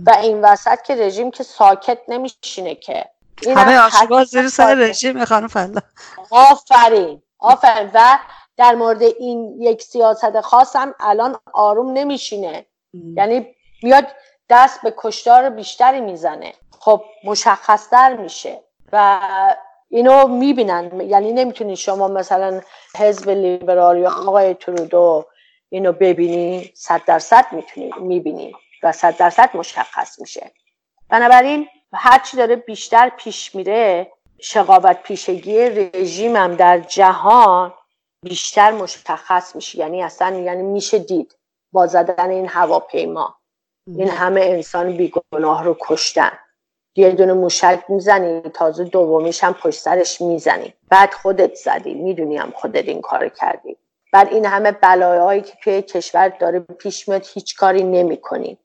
[0.06, 3.06] و این وسط که رژیم که ساکت نمیشینه که.
[3.56, 5.82] همه آشوبا زیر سر رژیم خانم فلا
[6.30, 7.92] آفرین آفرین.
[7.94, 8.20] و
[8.62, 12.66] در مورد این یک سیاست خاص هم الان آروم نمیشینه.
[12.94, 14.08] یعنی میاد
[14.50, 16.54] دست به کشتار بیشتری می‌زنه.
[16.80, 19.20] خب مشخصتر میشه و
[19.90, 21.02] اینو می‌بینن.
[21.02, 22.62] یعنی نمی‌تونی شما مثلا
[22.98, 25.26] حزب لیبرال یا آقای ترودو
[25.70, 30.52] اینو ببینی صد درصد می‌تونی می‌بینی و صد درصد مشخص میشه.
[31.10, 37.74] بنابراین هرچی داره بیشتر پیش میره شقاوت پیشگی رژیم هم در جهان
[38.24, 39.78] بیشتر مشخص میشه.
[39.80, 41.36] یعنی اصلا یعنی میشه دید
[41.72, 43.36] با زدن این هواپیما.
[43.88, 46.32] این همه انسان بیگناه رو کشتن.
[46.96, 50.74] یه دونه موشک می‌زنی تازه دومیش هم پشت سرش می‌زنی.
[50.90, 51.94] بعد خودت زدی.
[51.94, 53.78] می‌دونی هم خودت این کار کردی.
[54.14, 58.58] بعد این همه بلایایی که توی کشور داره پیش میاد هیچ کاری نمی‌کنی.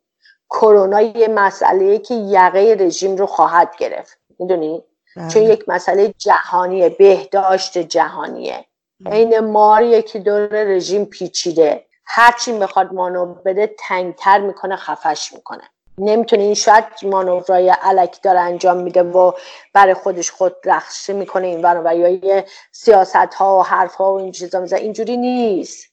[0.50, 4.18] کرونا یه مسئله که یقه رژیم رو خواهد گرفت.
[4.38, 4.84] می‌دونی؟
[5.16, 5.28] بله.
[5.28, 8.64] چون یک مسئله جهانیه بهداشت جهانیه.
[9.07, 11.86] عین ماریه که دور رژیم پیچیده.
[12.05, 15.62] هرچی می‌خواد مانو بده تنگتر می‌کنه خفش می‌کنه.
[15.99, 19.32] نمی‌تونه این شاید مانورای علکی داره انجام میده و
[19.72, 24.32] برای خودش خود رخصه می‌کنه این و یا سیاست ها و حرف ها و این
[24.32, 25.86] چیزا میزه اینجوری نیست.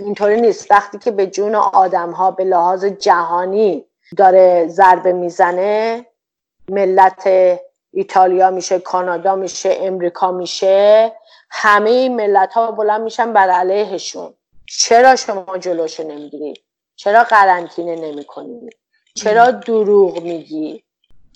[0.00, 0.70] اینطوری نیست.
[0.70, 3.84] وقتی که به جون آدم ها به لحاظ جهانی
[4.16, 6.06] داره ضربه می‌زنه
[6.68, 7.28] ملت
[7.90, 11.12] ایتالیا میشه کانادا میشه امریکا میشه
[11.56, 14.34] همه ملت ها بلند میشن بر علیهشون.
[14.66, 16.64] چرا شما جلوش نمی‌گیرید
[16.96, 18.76] چرا قرنطینه نمی‌کنید
[19.14, 20.84] چرا دروغ میگی؟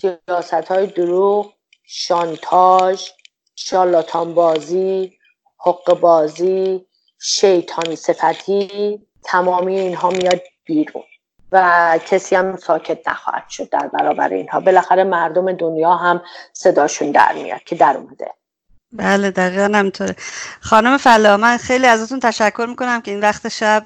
[0.01, 1.53] سیاست های دروغ
[1.83, 3.09] شانتاژ
[3.55, 5.17] شالاتان بازی
[5.57, 6.85] حق بازی
[7.21, 11.03] شیطانی صفتی تمامی اینها میاد بیرون
[11.51, 14.59] و کسی هم ساکت نخواهد شد در برابر اینها.
[14.59, 16.21] بالاخره مردم دنیا هم
[16.53, 18.38] صداشون در میاد که در اومده.
[18.91, 20.15] بله دقیقا همینطوره.
[20.61, 23.83] خانم فلا من خیلی ازتون تشکر می‌کنم که این وقت شب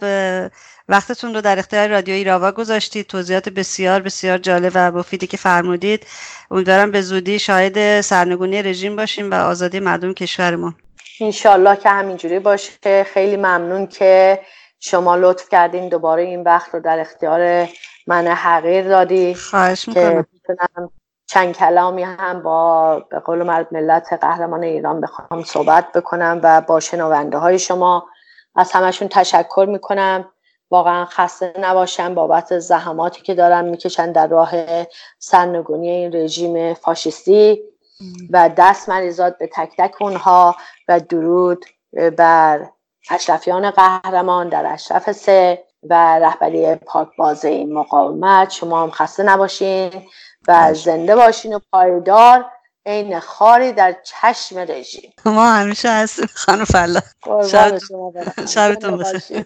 [0.89, 3.07] وقتتون رو در اختیار رادیو ایراوا گذاشتید.
[3.07, 6.07] توضیحات بسیار بسیار جالب و مفیدی که فرمودید.
[6.51, 10.75] امیدوارم به زودی شاهد سرنگونی رژیم باشیم و آزادی مردم کشورمون.
[11.21, 13.03] انشالله که همینجوری باشه.
[13.13, 14.39] خیلی ممنون که
[14.79, 17.69] شما لطف کردین دوباره این وقت رو در اختیار
[18.07, 19.33] من حقیر دادی.
[19.33, 20.25] خواهش می‌کنم.
[21.33, 27.37] چند کلامی هم با به قول ملت قهرمان ایران بخوام صحبت بکنم و با شنونده
[27.37, 28.05] های شما
[28.55, 30.29] از همشون تشکر می‌کنم.
[30.71, 34.51] واقعا خسته نباشن بابت زحماتی که دارن می‌کشن در راه
[35.19, 37.61] سرنگونی این رژیم فاشیستی
[38.29, 40.55] و دست مریضات به تک تک اونها
[40.87, 41.65] و درود
[42.17, 42.69] بر
[43.11, 48.49] اشرفیان قهرمان در اشرف سه و رهبری پاک باز این مقاومت.
[48.49, 49.91] شما هم خسته نباشین.
[50.47, 52.45] و زنده باشین و پایدار
[52.85, 55.13] عین خاری در چشم رژیم.
[55.25, 56.99] ما همیشه هستیم خانم فلا.
[58.47, 59.45] شبتون بخیر.